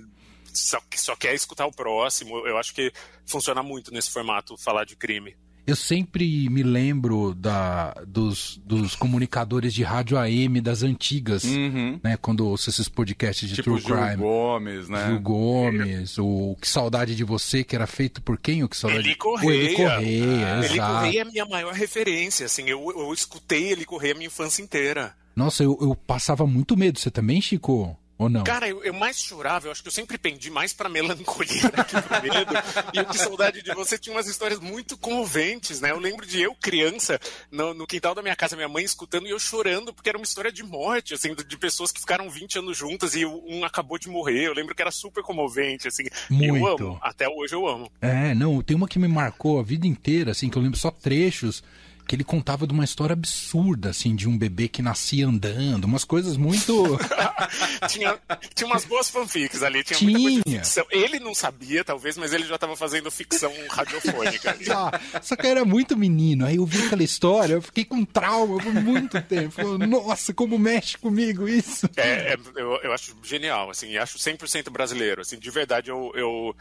só, 0.53 0.79
só 0.95 1.15
quer 1.15 1.33
escutar 1.33 1.65
o 1.65 1.71
próximo. 1.71 2.47
Eu 2.47 2.57
acho 2.57 2.73
que 2.73 2.93
funciona 3.25 3.61
muito 3.61 3.91
nesse 3.91 4.09
formato 4.09 4.57
falar 4.57 4.85
de 4.85 4.95
crime. 4.95 5.35
Eu 5.65 5.75
sempre 5.77 6.49
me 6.49 6.61
lembro 6.61 7.33
da, 7.33 7.93
dos, 8.05 8.61
dos 8.65 8.95
comunicadores 8.95 9.73
de 9.73 9.81
rádio 9.81 10.17
AM 10.17 10.59
das 10.59 10.83
antigas, 10.83 11.45
uhum. 11.45 11.99
né? 12.03 12.17
Quando 12.17 12.45
ouço 12.45 12.69
esses 12.69 12.89
podcasts 12.89 13.47
de 13.47 13.55
tipo 13.55 13.71
True 13.71 13.79
Gil 13.79 13.95
Crime. 13.95 14.15
Gomes, 14.17 14.89
né? 14.89 15.07
Gil 15.07 15.21
Gomes, 15.21 16.17
o 16.17 16.57
Que 16.59 16.67
Saudade 16.67 17.15
de 17.15 17.23
Você, 17.23 17.63
que 17.63 17.75
era 17.75 17.87
feito 17.87 18.21
por 18.21 18.37
quem? 18.37 18.63
O 18.63 18.67
Que 18.67 18.75
Saudade 18.75 19.07
Eli 19.07 19.15
Correia. 19.15 19.49
O 19.49 19.53
Eli 19.53 19.75
Correia, 19.75 20.55
ah, 20.55 20.65
Eli 20.65 20.79
Correia 20.79 21.19
é 21.19 21.21
a 21.21 21.25
minha 21.25 21.45
maior 21.45 21.73
referência, 21.73 22.45
assim. 22.45 22.67
Eu, 22.67 22.91
eu 22.91 23.13
escutei 23.13 23.71
Eli 23.71 23.85
Correia 23.85 24.13
a 24.13 24.17
minha 24.17 24.27
infância 24.27 24.61
inteira. 24.61 25.15
Nossa, 25.33 25.63
eu, 25.63 25.77
eu 25.81 25.95
passava 25.95 26.45
muito 26.45 26.75
medo. 26.75 26.99
Você 26.99 27.09
também, 27.09 27.41
Chico? 27.41 27.97
Ou 28.17 28.29
não? 28.29 28.43
Cara, 28.43 28.67
eu, 28.67 28.83
eu, 28.83 28.93
mais 28.93 29.17
chorava, 29.17 29.67
eu 29.67 29.71
acho 29.71 29.81
que 29.81 29.87
eu 29.87 29.91
sempre 29.91 30.17
pendi 30.17 30.51
mais 30.51 30.71
pra 30.71 30.87
melancolia 30.87 31.63
do 31.63 31.83
que 31.83 32.01
pro 32.01 32.21
medo. 32.21 32.53
e 32.93 33.05
que 33.05 33.17
saudade 33.17 33.61
de 33.61 33.73
você 33.73 33.97
tinha 33.97 34.15
umas 34.15 34.27
histórias 34.27 34.59
muito 34.59 34.97
comoventes, 34.97 35.81
né? 35.81 35.91
Eu 35.91 35.99
lembro 35.99 36.25
de 36.25 36.41
eu, 36.41 36.55
criança, 36.55 37.19
no, 37.51 37.73
no, 37.73 37.87
quintal 37.87 38.13
da 38.13 38.21
minha 38.21 38.35
casa, 38.35 38.55
minha 38.55 38.69
mãe 38.69 38.83
escutando 38.83 39.27
e 39.27 39.31
eu 39.31 39.39
chorando, 39.39 39.93
porque 39.93 40.09
era 40.09 40.17
uma 40.17 40.25
história 40.25 40.51
de 40.51 40.63
morte, 40.63 41.13
assim, 41.13 41.33
de 41.33 41.57
pessoas 41.57 41.91
que 41.91 41.99
ficaram 41.99 42.29
20 42.29 42.59
anos 42.59 42.77
juntas 42.77 43.15
e 43.15 43.25
um 43.25 43.63
acabou 43.65 43.97
de 43.97 44.07
morrer. 44.07 44.45
Eu 44.47 44.53
lembro 44.53 44.75
que 44.75 44.81
era 44.81 44.91
super 44.91 45.23
comovente, 45.23 45.87
assim. 45.87 46.03
Muito. 46.29 46.55
Eu 46.55 46.89
amo, 46.89 46.99
até 47.01 47.27
hoje 47.27 47.55
eu 47.55 47.67
amo. 47.67 47.91
É, 47.99 48.35
não, 48.35 48.61
tem 48.61 48.77
uma 48.77 48.87
que 48.87 48.99
me 48.99 49.07
marcou 49.07 49.59
a 49.59 49.63
vida 49.63 49.87
inteira, 49.87 50.31
assim, 50.31 50.49
que 50.49 50.57
eu 50.57 50.61
lembro 50.61 50.77
só 50.77 50.91
trechos 50.91 51.63
que 52.07 52.15
ele 52.15 52.23
contava 52.23 52.67
de 52.67 52.73
uma 52.73 52.83
história 52.83 53.13
absurda, 53.13 53.89
assim, 53.89 54.15
de 54.15 54.27
um 54.27 54.37
bebê 54.37 54.67
que 54.67 54.81
nascia 54.81 55.27
andando, 55.27 55.85
umas 55.85 56.03
coisas 56.03 56.37
muito. 56.37 56.97
tinha, 57.87 58.17
tinha 58.53 58.67
umas 58.67 58.85
boas 58.85 59.09
fanfics 59.09 59.63
ali, 59.63 59.83
tinha, 59.83 59.97
tinha. 59.97 60.11
muita 60.11 60.43
coisa 60.43 60.57
ficção. 60.57 60.85
Ele 60.89 61.19
não 61.19 61.33
sabia, 61.33 61.83
talvez, 61.83 62.17
mas 62.17 62.33
ele 62.33 62.45
já 62.45 62.55
estava 62.55 62.75
fazendo 62.75 63.09
ficção 63.09 63.51
radiofônica. 63.69 64.57
já, 64.61 64.99
só 65.21 65.35
que 65.35 65.47
era 65.47 65.63
muito 65.65 65.97
menino. 65.97 66.45
Aí 66.45 66.57
eu 66.57 66.65
vi 66.65 66.85
aquela 66.85 67.03
história, 67.03 67.53
eu 67.53 67.61
fiquei 67.61 67.85
com 67.85 68.03
trauma 68.03 68.57
por 68.61 68.73
muito 68.73 69.21
tempo. 69.21 69.77
Nossa, 69.77 70.33
como 70.33 70.57
mexe 70.59 70.97
comigo 70.97 71.47
isso. 71.47 71.89
É, 71.95 72.33
é 72.33 72.37
eu, 72.55 72.79
eu 72.83 72.93
acho 72.93 73.15
genial, 73.23 73.69
assim, 73.69 73.97
acho 73.97 74.17
100% 74.17 74.69
brasileiro. 74.69 75.21
Assim, 75.21 75.37
de 75.37 75.49
verdade, 75.49 75.89
eu, 75.89 76.11
eu 76.15 76.55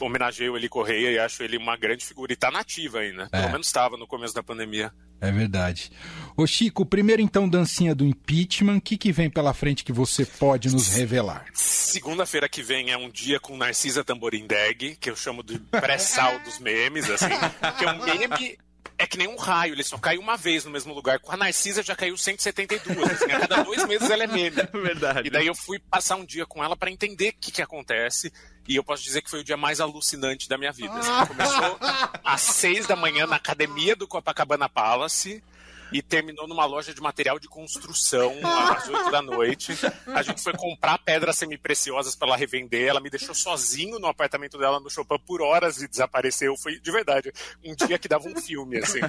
homenageio 0.00 0.56
ele 0.56 0.68
Correia 0.68 1.10
e 1.10 1.18
acho 1.18 1.42
ele 1.42 1.56
uma 1.56 1.76
grande 1.76 2.04
figura. 2.04 2.32
E 2.32 2.36
tá 2.36 2.50
nativa 2.50 3.00
ainda. 3.00 3.28
É. 3.32 3.40
Pelo 3.40 3.52
menos 3.52 3.66
estava 3.66 3.96
no 3.96 4.06
começo 4.06 4.34
da 4.34 4.42
pandemia. 4.42 4.92
É 5.20 5.30
verdade. 5.30 5.92
Ô 6.36 6.46
Chico, 6.46 6.84
primeiro 6.84 7.22
então, 7.22 7.48
dancinha 7.48 7.94
do 7.94 8.04
impeachment. 8.04 8.78
O 8.78 8.80
que, 8.80 8.96
que 8.96 9.12
vem 9.12 9.30
pela 9.30 9.54
frente 9.54 9.84
que 9.84 9.92
você 9.92 10.24
pode 10.24 10.68
nos 10.72 10.88
revelar? 10.88 11.46
Segunda-feira 11.52 12.48
que 12.48 12.60
vem 12.60 12.90
é 12.90 12.96
um 12.96 13.08
dia 13.08 13.38
com 13.38 13.56
Narcisa 13.56 14.02
Tamborindeg, 14.02 14.96
que 14.96 15.08
eu 15.08 15.14
chamo 15.14 15.44
de 15.44 15.60
pré-sal 15.60 16.40
dos 16.40 16.58
memes, 16.58 17.08
assim. 17.08 17.34
Que 17.78 17.84
é 17.84 17.92
um 17.92 18.04
meme 18.04 18.58
é 19.02 19.06
que 19.06 19.18
nem 19.18 19.26
um 19.26 19.36
raio, 19.36 19.74
ele 19.74 19.82
só 19.82 19.98
cai 19.98 20.16
uma 20.16 20.36
vez 20.36 20.64
no 20.64 20.70
mesmo 20.70 20.94
lugar. 20.94 21.18
Com 21.18 21.32
a 21.32 21.36
Narcisa 21.36 21.82
já 21.82 21.96
caiu 21.96 22.16
172. 22.16 23.10
Assim, 23.10 23.32
a 23.32 23.40
cada 23.40 23.62
dois 23.64 23.84
meses 23.86 24.08
ela 24.08 24.22
é 24.22 24.26
meme. 24.28 24.62
Verdade. 24.72 25.26
E 25.26 25.30
daí 25.30 25.46
eu 25.46 25.54
fui 25.54 25.80
passar 25.80 26.16
um 26.16 26.24
dia 26.24 26.46
com 26.46 26.62
ela 26.62 26.76
para 26.76 26.90
entender 26.90 27.30
o 27.30 27.34
que, 27.40 27.50
que 27.50 27.60
acontece. 27.60 28.32
E 28.68 28.76
eu 28.76 28.84
posso 28.84 29.02
dizer 29.02 29.20
que 29.20 29.28
foi 29.28 29.40
o 29.40 29.44
dia 29.44 29.56
mais 29.56 29.80
alucinante 29.80 30.48
da 30.48 30.56
minha 30.56 30.70
vida. 30.70 30.94
Assim, 30.94 31.26
começou 31.26 31.78
às 32.24 32.40
seis 32.42 32.86
da 32.86 32.94
manhã 32.94 33.26
na 33.26 33.36
academia 33.36 33.96
do 33.96 34.06
Copacabana 34.06 34.68
Palace 34.68 35.42
e 35.92 36.02
terminou 36.02 36.46
numa 36.48 36.64
loja 36.64 36.94
de 36.94 37.00
material 37.00 37.38
de 37.38 37.48
construção 37.48 38.34
às 38.42 38.88
8 38.88 39.10
da 39.10 39.22
noite. 39.22 39.72
A 40.06 40.22
gente 40.22 40.42
foi 40.42 40.52
comprar 40.54 40.98
pedras 40.98 41.36
semi-preciosas 41.36 42.14
para 42.16 42.28
ela 42.28 42.36
revender. 42.36 42.88
Ela 42.88 43.00
me 43.00 43.10
deixou 43.10 43.34
sozinho 43.34 43.98
no 43.98 44.06
apartamento 44.06 44.58
dela 44.58 44.80
no 44.80 44.90
Chopin 44.90 45.18
por 45.26 45.42
horas 45.42 45.82
e 45.82 45.88
desapareceu. 45.88 46.56
Foi 46.56 46.78
de 46.80 46.92
verdade 46.92 47.32
um 47.64 47.74
dia 47.74 47.98
que 47.98 48.08
dava 48.08 48.28
um 48.28 48.36
filme, 48.36 48.78
assim. 48.78 49.00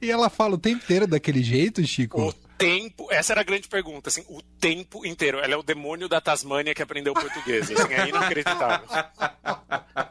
E 0.00 0.10
ela 0.10 0.28
fala 0.28 0.54
o 0.54 0.58
tempo 0.58 0.82
inteiro 0.82 1.06
daquele 1.06 1.42
jeito, 1.42 1.84
Chico? 1.86 2.20
O 2.20 2.32
tempo, 2.58 3.08
essa 3.10 3.32
era 3.32 3.40
a 3.40 3.44
grande 3.44 3.68
pergunta, 3.68 4.08
assim, 4.08 4.24
o 4.28 4.40
tempo 4.60 5.04
inteiro. 5.04 5.38
Ela 5.38 5.54
é 5.54 5.56
o 5.56 5.62
demônio 5.62 6.08
da 6.08 6.20
Tasmânia 6.20 6.74
que 6.74 6.82
aprendeu 6.82 7.14
português, 7.14 7.70
assim, 7.70 7.92
é 7.92 8.08
inacreditável. 8.08 8.86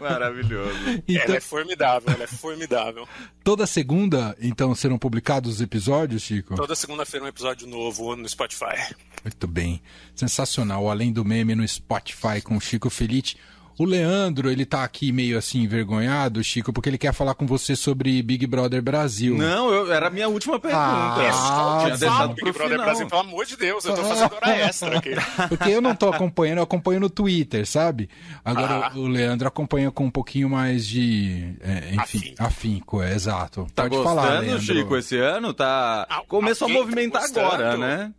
Maravilhoso. 0.00 0.78
Então, 1.08 1.24
ela 1.24 1.36
é 1.36 1.40
formidável, 1.40 2.12
ela 2.12 2.24
é 2.24 2.26
formidável. 2.26 3.08
Toda 3.42 3.66
segunda, 3.66 4.36
então, 4.40 4.74
serão 4.74 4.98
publicados 4.98 5.54
os 5.54 5.60
episódios, 5.60 6.22
Chico? 6.22 6.54
Toda 6.54 6.74
segunda-feira 6.74 7.24
um 7.24 7.28
episódio 7.28 7.66
novo 7.66 8.14
no 8.14 8.28
Spotify. 8.28 8.94
Muito 9.24 9.46
bem. 9.46 9.80
Sensacional. 10.14 10.88
Além 10.88 11.12
do 11.12 11.24
meme 11.24 11.54
no 11.54 11.66
Spotify 11.66 12.40
com 12.42 12.56
o 12.56 12.60
Chico 12.60 12.90
Felite. 12.90 13.36
O 13.78 13.84
Leandro, 13.84 14.50
ele 14.50 14.66
tá 14.66 14.82
aqui 14.82 15.12
meio 15.12 15.38
assim 15.38 15.60
envergonhado, 15.60 16.42
Chico, 16.42 16.72
porque 16.72 16.90
ele 16.90 16.98
quer 16.98 17.12
falar 17.12 17.34
com 17.34 17.46
você 17.46 17.76
sobre 17.76 18.20
Big 18.24 18.44
Brother 18.44 18.82
Brasil. 18.82 19.36
Não, 19.36 19.72
eu, 19.72 19.92
era 19.92 20.08
a 20.08 20.10
minha 20.10 20.28
última 20.28 20.58
pergunta. 20.58 20.82
Ah, 20.82 21.16
é 21.22 21.32
só 21.32 21.96
Tinha 21.96 22.26
Big 22.34 22.50
Brother 22.50 22.70
final. 22.70 22.84
Brasil, 22.84 23.06
pelo 23.06 23.20
amor 23.20 23.46
de 23.46 23.56
Deus, 23.56 23.84
eu 23.84 23.94
tô 23.94 24.02
fazendo 24.02 24.34
hora 24.34 24.56
extra 24.56 24.98
aqui. 24.98 25.10
Porque 25.48 25.70
eu 25.70 25.80
não 25.80 25.94
tô 25.94 26.08
acompanhando, 26.08 26.58
eu 26.58 26.64
acompanho 26.64 26.98
no 26.98 27.08
Twitter, 27.08 27.64
sabe? 27.64 28.10
Agora 28.44 28.88
ah. 28.88 28.98
o 28.98 29.06
Leandro 29.06 29.46
acompanha 29.46 29.92
com 29.92 30.06
um 30.06 30.10
pouquinho 30.10 30.48
mais 30.48 30.84
de, 30.84 31.54
é, 31.60 31.94
enfim, 31.94 32.18
afinco, 32.18 32.42
afinco 32.42 33.02
é, 33.02 33.14
exato. 33.14 33.68
Tá 33.76 33.84
Pode 33.84 33.94
gostando, 33.94 34.16
falar, 34.16 34.40
Leandro. 34.40 34.60
Chico, 34.60 34.96
esse 34.96 35.16
ano? 35.18 35.54
Tá... 35.54 36.04
Ah, 36.10 36.22
Começou 36.26 36.68
a 36.68 36.72
movimentar 36.72 37.30
tá 37.30 37.40
agora, 37.40 37.76
né? 37.76 38.12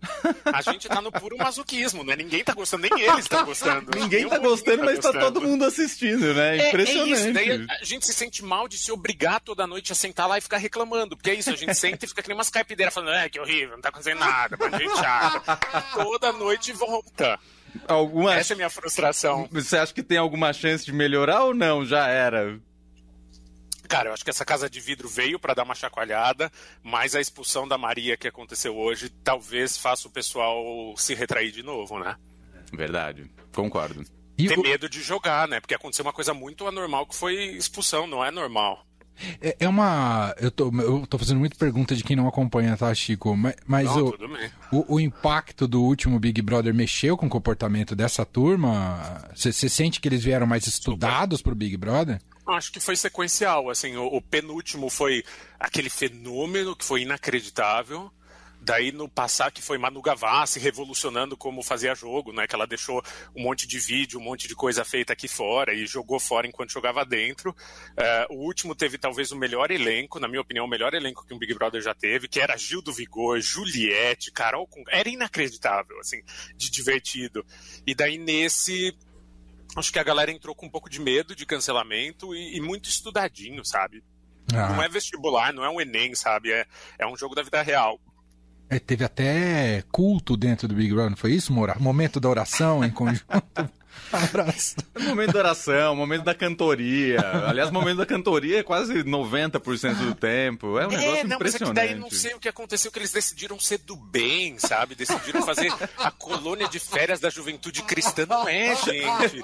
A 0.45 0.61
gente 0.61 0.87
tá 0.87 1.01
no 1.01 1.11
puro 1.11 1.37
masoquismo, 1.37 2.05
né? 2.05 2.15
Ninguém 2.15 2.45
tá 2.45 2.53
gostando, 2.53 2.87
nem 2.89 3.03
eles 3.03 3.19
estão 3.19 3.43
gostando. 3.45 3.91
Ninguém 3.93 4.25
tá 4.29 4.37
gostando, 4.37 4.77
tá 4.77 4.85
mas 4.85 4.99
tá 4.99 5.11
todo 5.11 5.41
mundo 5.41 5.48
assistindo, 5.65 6.33
né? 6.33 6.67
Impressionante. 6.67 7.11
É, 7.11 7.13
é 7.13 7.21
isso. 7.21 7.33
Daí 7.33 7.67
a 7.81 7.83
gente 7.83 8.05
se 8.05 8.13
sente 8.13 8.43
mal 8.43 8.67
de 8.67 8.77
se 8.77 8.91
obrigar 8.91 9.39
toda 9.39 9.65
noite 9.67 9.91
a 9.91 9.95
sentar 9.95 10.27
lá 10.27 10.37
e 10.37 10.41
ficar 10.41 10.57
reclamando. 10.57 11.15
Porque 11.15 11.29
é 11.29 11.33
isso, 11.33 11.49
a 11.49 11.55
gente 11.55 11.73
senta 11.77 12.05
e 12.05 12.07
fica 12.07 12.21
que 12.21 12.27
nem 12.27 12.37
umas 12.37 12.49
caipideiras 12.49 12.93
falando, 12.93 13.15
é, 13.15 13.29
que 13.29 13.39
horrível, 13.39 13.75
não 13.75 13.81
tá 13.81 13.89
acontecendo 13.89 14.19
nada, 14.19 14.57
mas 14.59 14.71
gente 14.71 14.97
chata. 14.97 15.57
Toda 15.93 16.31
noite 16.33 16.71
volta. 16.73 17.39
Alguma... 17.87 18.35
Essa 18.35 18.53
é 18.53 18.55
a 18.55 18.57
minha 18.57 18.69
frustração. 18.69 19.47
Você 19.51 19.77
acha 19.77 19.93
que 19.93 20.03
tem 20.03 20.17
alguma 20.17 20.51
chance 20.53 20.85
de 20.85 20.91
melhorar 20.91 21.43
ou 21.43 21.53
não? 21.53 21.85
Já 21.85 22.07
era. 22.07 22.59
Cara, 23.87 24.09
eu 24.09 24.13
acho 24.13 24.23
que 24.23 24.29
essa 24.29 24.45
casa 24.45 24.69
de 24.69 24.79
vidro 24.79 25.09
veio 25.09 25.39
para 25.39 25.55
dar 25.55 25.63
uma 25.63 25.73
chacoalhada, 25.73 26.51
mas 26.83 27.15
a 27.15 27.21
expulsão 27.21 27.67
da 27.67 27.75
Maria 27.75 28.15
que 28.15 28.27
aconteceu 28.27 28.77
hoje 28.77 29.09
talvez 29.23 29.77
faça 29.77 30.07
o 30.07 30.11
pessoal 30.11 30.93
se 30.95 31.15
retrair 31.15 31.51
de 31.51 31.63
novo, 31.63 31.97
né? 31.97 32.15
Verdade, 32.71 33.29
concordo. 33.51 34.05
Ter 34.47 34.59
o... 34.59 34.61
medo 34.61 34.89
de 34.89 35.01
jogar, 35.01 35.47
né? 35.47 35.59
Porque 35.59 35.73
aconteceu 35.73 36.03
uma 36.03 36.13
coisa 36.13 36.33
muito 36.33 36.67
anormal 36.67 37.05
que 37.05 37.15
foi 37.15 37.35
expulsão, 37.55 38.07
não 38.07 38.23
é 38.23 38.31
normal. 38.31 38.85
É, 39.41 39.55
é 39.59 39.67
uma. 39.67 40.33
Eu 40.39 40.49
tô, 40.49 40.71
eu 40.81 41.05
tô 41.05 41.17
fazendo 41.17 41.39
muita 41.39 41.57
pergunta 41.57 41.95
de 41.95 42.03
quem 42.03 42.15
não 42.15 42.27
acompanha, 42.27 42.77
tá, 42.77 42.93
Chico? 42.93 43.35
Mas, 43.35 43.55
mas 43.65 43.85
não, 43.85 44.07
o, 44.07 44.77
o, 44.77 44.95
o, 44.95 44.99
impacto 44.99 45.67
do 45.67 45.81
último 45.81 46.19
Big 46.19 46.41
Brother 46.41 46.73
mexeu 46.73 47.17
com 47.17 47.25
o 47.25 47.29
comportamento 47.29 47.95
dessa 47.95 48.25
turma? 48.25 49.21
Você 49.35 49.51
sente 49.69 49.99
que 49.99 50.07
eles 50.07 50.23
vieram 50.23 50.47
mais 50.47 50.67
estudados 50.67 51.41
pro 51.41 51.55
Big 51.55 51.75
Brother? 51.75 52.21
Acho 52.47 52.71
que 52.71 52.79
foi 52.79 52.95
sequencial. 52.95 53.69
Assim, 53.69 53.95
o, 53.95 54.05
o 54.05 54.21
penúltimo 54.21 54.89
foi 54.89 55.23
aquele 55.59 55.89
fenômeno 55.89 56.75
que 56.75 56.85
foi 56.85 57.01
inacreditável. 57.01 58.11
Daí 58.61 58.91
no 58.91 59.07
passar 59.07 59.51
que 59.51 59.61
foi 59.61 59.77
Manu 59.77 60.01
Gavassi 60.01 60.59
revolucionando 60.59 61.37
como 61.37 61.63
fazia 61.63 61.95
jogo, 61.95 62.33
né? 62.33 62.45
Que 62.45 62.55
ela 62.55 62.67
deixou 62.67 63.01
um 63.35 63.43
monte 63.43 63.65
de 63.65 63.79
vídeo, 63.79 64.19
um 64.19 64.23
monte 64.23 64.47
de 64.47 64.55
coisa 64.55 64.83
feita 64.83 65.13
aqui 65.13 65.27
fora 65.27 65.73
e 65.73 65.87
jogou 65.87 66.19
fora 66.19 66.45
enquanto 66.45 66.71
jogava 66.71 67.05
dentro. 67.05 67.51
Uh, 67.51 68.33
o 68.33 68.45
último 68.45 68.75
teve 68.75 68.97
talvez 68.97 69.31
o 69.31 69.37
melhor 69.37 69.71
elenco, 69.71 70.19
na 70.19 70.27
minha 70.27 70.41
opinião, 70.41 70.65
o 70.65 70.69
melhor 70.69 70.93
elenco 70.93 71.25
que 71.25 71.33
um 71.33 71.39
Big 71.39 71.53
Brother 71.53 71.81
já 71.81 71.95
teve, 71.95 72.27
que 72.27 72.39
era 72.39 72.57
Gil 72.57 72.81
do 72.81 72.91
Vigor, 72.91 73.39
Juliette, 73.39 74.31
Carol 74.31 74.67
com... 74.67 74.83
Era 74.89 75.07
inacreditável, 75.07 75.97
assim, 75.99 76.21
de 76.57 76.69
divertido. 76.69 77.45
E 77.87 77.95
daí 77.95 78.17
nesse 78.17 78.95
acho 79.75 79.93
que 79.93 79.99
a 79.99 80.03
galera 80.03 80.31
entrou 80.31 80.53
com 80.55 80.65
um 80.65 80.69
pouco 80.69 80.89
de 80.89 80.99
medo 80.99 81.35
de 81.35 81.45
cancelamento 81.45 82.35
e, 82.35 82.57
e 82.57 82.61
muito 82.61 82.89
estudadinho, 82.89 83.63
sabe? 83.63 84.03
Ah. 84.53 84.69
Não 84.69 84.83
é 84.83 84.89
vestibular, 84.89 85.53
não 85.53 85.63
é 85.63 85.69
um 85.69 85.79
Enem, 85.79 86.15
sabe? 86.15 86.51
É, 86.51 86.65
é 86.97 87.07
um 87.07 87.15
jogo 87.15 87.35
da 87.35 87.43
vida 87.43 87.61
real. 87.61 87.99
É, 88.69 88.77
teve 88.77 89.03
até 89.03 89.83
culto 89.91 90.37
dentro 90.37 90.67
do 90.67 90.75
Big 90.75 90.93
Brother, 90.93 91.09
não 91.09 91.17
foi 91.17 91.33
isso, 91.33 91.51
Moura? 91.51 91.75
Momento 91.79 92.19
da 92.19 92.29
oração 92.29 92.83
em 92.83 92.91
conjunto. 92.91 93.25
É 94.95 95.03
momento 95.03 95.33
da 95.33 95.39
oração, 95.39 95.95
momento 95.95 96.23
da 96.23 96.33
cantoria. 96.33 97.19
Aliás, 97.47 97.69
momento 97.69 97.97
da 97.97 98.05
cantoria 98.05 98.59
é 98.59 98.63
quase 98.63 99.03
90% 99.03 99.95
do 99.95 100.15
tempo. 100.15 100.79
É 100.79 100.87
um 100.87 100.91
é, 100.91 100.97
negócio 100.97 101.27
não, 101.27 101.35
impressionante. 101.35 101.75
Mas 101.75 101.83
é 101.83 101.87
que 101.87 101.93
daí 101.93 101.99
não 101.99 102.09
sei 102.09 102.33
o 102.33 102.39
que 102.39 102.49
aconteceu, 102.49 102.91
que 102.91 102.97
eles 102.97 103.11
decidiram 103.11 103.59
ser 103.59 103.79
do 103.79 103.95
bem, 103.95 104.57
sabe? 104.57 104.95
Decidiram 104.95 105.43
fazer 105.43 105.71
a 105.97 106.09
colônia 106.09 106.67
de 106.67 106.79
férias 106.79 107.19
da 107.19 107.29
juventude 107.29 107.83
cristã. 107.83 108.25
Não 108.27 108.47
é, 108.47 108.75
gente. 108.75 109.43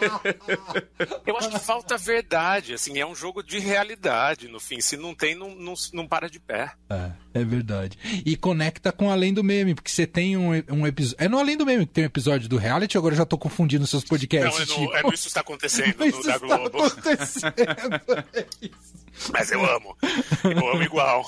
Eu 1.25 1.37
acho 1.37 1.49
que 1.49 1.59
falta 1.59 1.97
verdade, 1.97 2.73
assim, 2.73 2.99
é 2.99 3.05
um 3.05 3.15
jogo 3.15 3.43
de 3.43 3.59
realidade, 3.59 4.47
no 4.47 4.59
fim. 4.59 4.81
Se 4.81 4.97
não 4.97 5.13
tem, 5.13 5.35
não, 5.35 5.53
não, 5.53 5.73
não 5.93 6.07
para 6.07 6.27
de 6.27 6.39
pé. 6.39 6.71
É, 6.89 7.11
é 7.35 7.43
verdade. 7.43 7.97
E 8.25 8.35
conecta 8.35 8.91
com 8.91 9.11
Além 9.11 9.33
do 9.33 9.43
Meme, 9.43 9.75
porque 9.75 9.91
você 9.91 10.07
tem 10.07 10.35
um, 10.35 10.51
um 10.69 10.87
episódio... 10.87 11.23
É 11.23 11.27
no 11.27 11.37
Além 11.37 11.57
do 11.57 11.65
Meme 11.65 11.85
que 11.85 11.93
tem 11.93 12.03
um 12.05 12.07
episódio 12.07 12.49
do 12.49 12.57
reality, 12.57 12.97
agora 12.97 13.13
eu 13.13 13.17
já 13.17 13.25
tô 13.25 13.37
confundindo 13.37 13.85
seus 13.85 14.03
podcasts. 14.03 14.67
Não, 14.69 14.75
é 14.75 14.79
no, 14.79 14.95
é 14.95 15.03
no 15.03 15.13
Isso 15.13 15.27
Está 15.27 15.41
Acontecendo, 15.41 15.95
no, 15.99 16.23
da 16.23 16.37
Globo. 16.37 16.85
Está 16.85 17.11
acontecendo, 17.11 17.53
é 18.33 18.45
isso. 18.61 19.04
Mas 19.31 19.51
eu 19.51 19.65
amo. 19.65 19.95
Eu 20.43 20.71
amo 20.71 20.83
igual. 20.83 21.27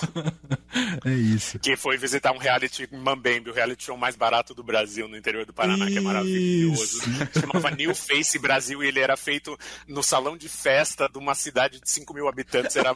É 1.05 1.13
isso. 1.13 1.59
Que 1.59 1.75
foi 1.75 1.97
visitar 1.97 2.31
um 2.31 2.37
reality 2.37 2.87
Mambembe, 2.91 3.49
o 3.49 3.53
reality 3.53 3.85
show 3.85 3.97
mais 3.97 4.15
barato 4.15 4.53
do 4.53 4.63
Brasil, 4.63 5.07
no 5.07 5.17
interior 5.17 5.45
do 5.45 5.53
Paraná, 5.53 5.85
isso. 5.85 5.93
que 5.93 5.97
é 5.97 6.01
maravilhoso. 6.01 7.01
Chamava 7.39 7.71
New 7.71 7.95
Face 7.95 8.37
Brasil 8.37 8.83
e 8.83 8.87
ele 8.87 8.99
era 8.99 9.17
feito 9.17 9.57
no 9.87 10.03
salão 10.03 10.37
de 10.37 10.49
festa 10.49 11.09
de 11.09 11.17
uma 11.17 11.33
cidade 11.33 11.79
de 11.79 11.89
5 11.89 12.13
mil 12.13 12.27
habitantes. 12.27 12.75
Era, 12.75 12.93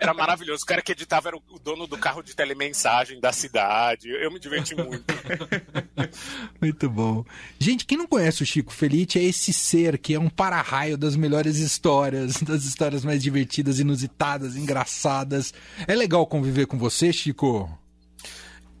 era 0.00 0.14
maravilhoso. 0.14 0.64
O 0.64 0.66
cara 0.66 0.82
que 0.82 0.92
editava 0.92 1.28
era 1.28 1.36
o 1.36 1.58
dono 1.58 1.86
do 1.86 1.98
carro 1.98 2.22
de 2.22 2.34
telemensagem 2.34 3.20
da 3.20 3.32
cidade. 3.32 4.08
Eu 4.08 4.30
me 4.30 4.40
diverti 4.40 4.74
muito. 4.74 5.04
Muito 6.60 6.88
bom. 6.88 7.24
Gente, 7.58 7.84
quem 7.84 7.98
não 7.98 8.06
conhece 8.06 8.42
o 8.42 8.46
Chico 8.46 8.72
Felite 8.72 9.18
é 9.18 9.22
esse 9.22 9.52
ser 9.52 9.98
que 9.98 10.14
é 10.14 10.20
um 10.20 10.28
para-raio 10.28 10.96
das 10.96 11.16
melhores 11.16 11.58
histórias, 11.58 12.40
das 12.42 12.64
histórias 12.64 13.04
mais 13.04 13.22
divertidas 13.22 13.78
e 13.78 13.84
nos 13.84 13.97
inusitadas, 13.98 14.56
engraçadas. 14.56 15.52
É 15.86 15.94
legal 15.94 16.26
conviver 16.26 16.66
com 16.66 16.78
você, 16.78 17.12
Chico? 17.12 17.68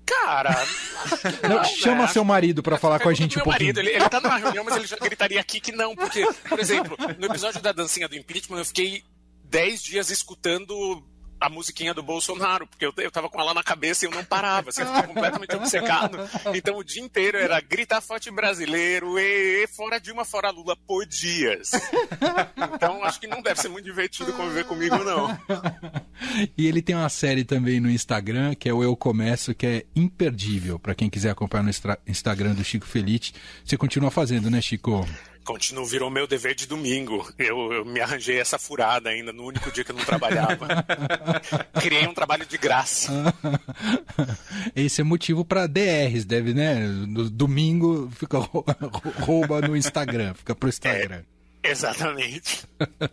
Cara, 0.06 0.66
não, 1.46 1.62
chama 1.64 2.02
né? 2.02 2.06
seu 2.08 2.24
marido 2.24 2.62
para 2.62 2.78
falar 2.78 2.98
com 2.98 3.10
a 3.10 3.14
gente 3.14 3.38
um 3.38 3.42
pouquinho. 3.42 3.74
Marido, 3.74 3.80
ele, 3.80 3.90
ele 3.90 4.08
tá 4.08 4.20
numa 4.20 4.38
reunião, 4.38 4.64
mas 4.64 4.76
ele 4.76 4.86
já 4.86 4.96
gritaria 4.96 5.38
aqui 5.38 5.60
que 5.60 5.70
não, 5.70 5.94
porque, 5.94 6.26
por 6.48 6.58
exemplo, 6.58 6.96
no 7.18 7.26
episódio 7.26 7.60
da 7.60 7.72
dancinha 7.72 8.08
do 8.08 8.16
impeachment, 8.16 8.58
eu 8.58 8.64
fiquei 8.64 9.02
10 9.44 9.82
dias 9.82 10.10
escutando 10.10 11.04
a 11.40 11.48
musiquinha 11.48 11.94
do 11.94 12.02
Bolsonaro, 12.02 12.66
porque 12.66 12.84
eu, 12.84 12.92
eu 12.98 13.10
tava 13.10 13.28
com 13.28 13.40
ela 13.40 13.54
na 13.54 13.62
cabeça 13.62 14.04
e 14.04 14.08
eu 14.08 14.12
não 14.12 14.24
parava, 14.24 14.70
assim, 14.70 14.82
eu 14.82 14.86
fiquei 14.88 15.02
completamente 15.02 15.54
obcecado. 15.56 16.18
Então 16.54 16.76
o 16.76 16.84
dia 16.84 17.02
inteiro 17.02 17.38
era 17.38 17.60
gritar 17.60 18.00
forte 18.00 18.30
brasileiro, 18.30 19.18
e, 19.18 19.64
e 19.64 19.66
fora 19.68 19.98
Dilma, 19.98 20.24
fora 20.24 20.50
Lula, 20.50 20.76
por 20.76 21.06
dias. 21.06 21.70
Então 22.74 23.04
acho 23.04 23.20
que 23.20 23.26
não 23.26 23.42
deve 23.42 23.60
ser 23.60 23.68
muito 23.68 23.84
divertido 23.84 24.32
conviver 24.32 24.64
comigo, 24.64 24.96
não. 24.98 25.38
E 26.56 26.66
ele 26.66 26.82
tem 26.82 26.96
uma 26.96 27.08
série 27.08 27.44
também 27.44 27.80
no 27.80 27.90
Instagram, 27.90 28.54
que 28.54 28.68
é 28.68 28.72
o 28.72 28.82
Eu 28.82 28.96
Começo, 28.96 29.54
que 29.54 29.66
é 29.66 29.84
imperdível. 29.94 30.78
para 30.78 30.94
quem 30.94 31.08
quiser 31.08 31.30
acompanhar 31.30 31.62
no 31.62 31.70
Instagram 32.06 32.54
do 32.54 32.64
Chico 32.64 32.86
Felite. 32.86 33.34
Você 33.64 33.76
continua 33.76 34.10
fazendo, 34.10 34.50
né, 34.50 34.60
Chico? 34.60 35.06
Continuo, 35.48 35.86
virou 35.86 36.10
meu 36.10 36.26
dever 36.26 36.54
de 36.54 36.66
domingo. 36.66 37.26
Eu, 37.38 37.72
eu, 37.72 37.82
me 37.82 38.02
arranjei 38.02 38.38
essa 38.38 38.58
furada 38.58 39.08
ainda 39.08 39.32
no 39.32 39.46
único 39.46 39.72
dia 39.72 39.82
que 39.82 39.90
eu 39.90 39.96
não 39.96 40.04
trabalhava. 40.04 40.68
Criei 41.80 42.06
um 42.06 42.12
trabalho 42.12 42.44
de 42.44 42.58
graça. 42.58 43.10
Esse 44.76 45.00
é 45.00 45.04
motivo 45.04 45.46
para 45.46 45.66
DRs, 45.66 46.26
deve, 46.26 46.52
né? 46.52 46.86
No 46.86 47.30
domingo 47.30 48.10
fica 48.14 48.36
rouba 48.36 49.62
no 49.62 49.74
Instagram, 49.74 50.34
fica 50.34 50.54
pro 50.54 50.68
Instagram. 50.68 51.22
É, 51.62 51.70
exatamente. 51.70 52.66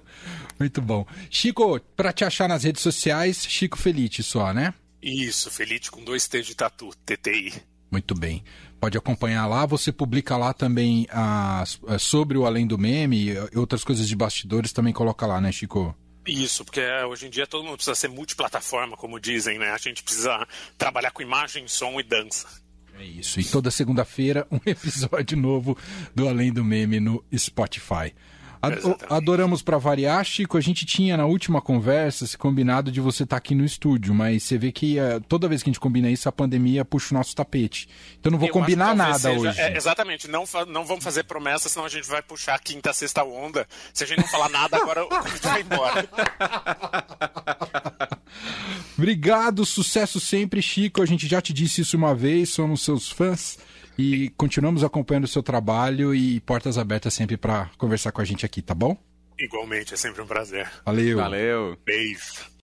Muito 0.59 0.81
bom. 0.81 1.07
Chico, 1.29 1.79
para 1.95 2.11
te 2.11 2.25
achar 2.25 2.49
nas 2.49 2.65
redes 2.65 2.81
sociais, 2.81 3.45
Chico 3.47 3.77
Felite 3.77 4.21
só, 4.21 4.53
né? 4.53 4.73
Isso, 5.01 5.49
Felite 5.49 5.89
com 5.89 6.03
dois 6.03 6.27
T 6.27 6.41
de 6.41 6.53
tatu, 6.53 6.89
TTI. 7.05 7.53
Muito 7.89 8.13
bem 8.13 8.43
pode 8.85 8.97
acompanhar 8.99 9.47
lá. 9.47 9.65
Você 9.65 9.91
publica 9.91 10.37
lá 10.37 10.53
também 10.53 11.07
as, 11.09 11.79
é, 11.87 11.97
sobre 11.97 12.37
o 12.37 12.45
Além 12.45 12.67
do 12.67 12.77
Meme 12.77 13.31
e 13.31 13.57
outras 13.57 13.83
coisas 13.83 14.07
de 14.07 14.15
bastidores 14.15 14.71
também 14.71 14.93
coloca 14.93 15.25
lá, 15.25 15.41
né, 15.41 15.51
Chico? 15.51 15.95
Isso, 16.27 16.63
porque 16.63 16.81
é, 16.81 17.03
hoje 17.03 17.25
em 17.25 17.29
dia 17.31 17.47
todo 17.47 17.63
mundo 17.63 17.77
precisa 17.77 17.95
ser 17.95 18.09
multiplataforma, 18.09 18.95
como 18.95 19.19
dizem, 19.19 19.57
né? 19.57 19.71
A 19.71 19.77
gente 19.77 20.03
precisa 20.03 20.47
trabalhar 20.77 21.09
com 21.09 21.23
imagem, 21.23 21.67
som 21.67 21.99
e 21.99 22.03
dança. 22.03 22.47
É 22.99 23.03
isso. 23.03 23.39
E 23.39 23.43
toda 23.43 23.71
segunda-feira 23.71 24.45
um 24.51 24.59
episódio 24.63 25.35
novo 25.35 25.75
do 26.13 26.29
Além 26.29 26.53
do 26.53 26.63
Meme 26.63 26.99
no 26.99 27.25
Spotify. 27.35 28.13
Adoramos 29.09 29.61
para 29.61 29.77
variar, 29.77 30.23
Chico. 30.23 30.57
A 30.57 30.61
gente 30.61 30.85
tinha 30.85 31.17
na 31.17 31.25
última 31.25 31.61
conversa 31.61 32.25
se 32.25 32.37
combinado 32.37 32.91
de 32.91 33.01
você 33.01 33.23
estar 33.23 33.35
tá 33.35 33.37
aqui 33.37 33.55
no 33.55 33.65
estúdio, 33.65 34.13
mas 34.13 34.43
você 34.43 34.57
vê 34.57 34.71
que 34.71 34.97
uh, 34.99 35.21
toda 35.27 35.47
vez 35.47 35.63
que 35.63 35.69
a 35.69 35.71
gente 35.71 35.79
combina 35.79 36.09
isso, 36.09 36.27
a 36.29 36.31
pandemia 36.31 36.85
puxa 36.85 37.13
o 37.13 37.17
nosso 37.17 37.35
tapete. 37.35 37.87
Então 38.19 38.31
não 38.31 38.39
vou 38.39 38.47
Eu 38.47 38.53
combinar 38.53 38.95
nada 38.95 39.19
seja, 39.19 39.39
hoje. 39.39 39.59
É, 39.59 39.75
exatamente. 39.75 40.27
Não, 40.27 40.43
não 40.67 40.85
vamos 40.85 41.03
fazer 41.03 41.23
promessas, 41.23 41.71
senão 41.71 41.85
a 41.85 41.89
gente 41.89 42.07
vai 42.07 42.21
puxar 42.21 42.55
a 42.55 42.59
quinta, 42.59 42.93
sexta 42.93 43.23
onda. 43.23 43.67
Se 43.93 44.03
a 44.03 44.07
gente 44.07 44.19
não 44.19 44.27
falar 44.27 44.49
nada, 44.49 44.77
agora 44.77 45.01
a 45.09 45.21
gente 45.29 45.41
vai 45.41 45.61
embora. 45.61 46.09
Obrigado, 48.97 49.65
sucesso 49.65 50.19
sempre, 50.19 50.61
Chico. 50.61 51.01
A 51.01 51.05
gente 51.05 51.27
já 51.27 51.41
te 51.41 51.53
disse 51.53 51.81
isso 51.81 51.97
uma 51.97 52.15
vez, 52.15 52.49
somos 52.49 52.81
seus 52.81 53.09
fãs. 53.11 53.57
E 53.97 54.29
continuamos 54.37 54.83
acompanhando 54.83 55.25
o 55.25 55.27
seu 55.27 55.41
trabalho 55.41 56.13
e 56.13 56.39
portas 56.41 56.77
abertas 56.77 57.13
sempre 57.13 57.37
para 57.37 57.69
conversar 57.77 58.11
com 58.11 58.21
a 58.21 58.25
gente 58.25 58.45
aqui, 58.45 58.61
tá 58.61 58.73
bom? 58.73 58.97
Igualmente, 59.37 59.93
é 59.93 59.97
sempre 59.97 60.21
um 60.21 60.27
prazer. 60.27 60.69
Valeu. 60.85 61.17
Valeu. 61.17 61.77
Beijo. 61.85 62.54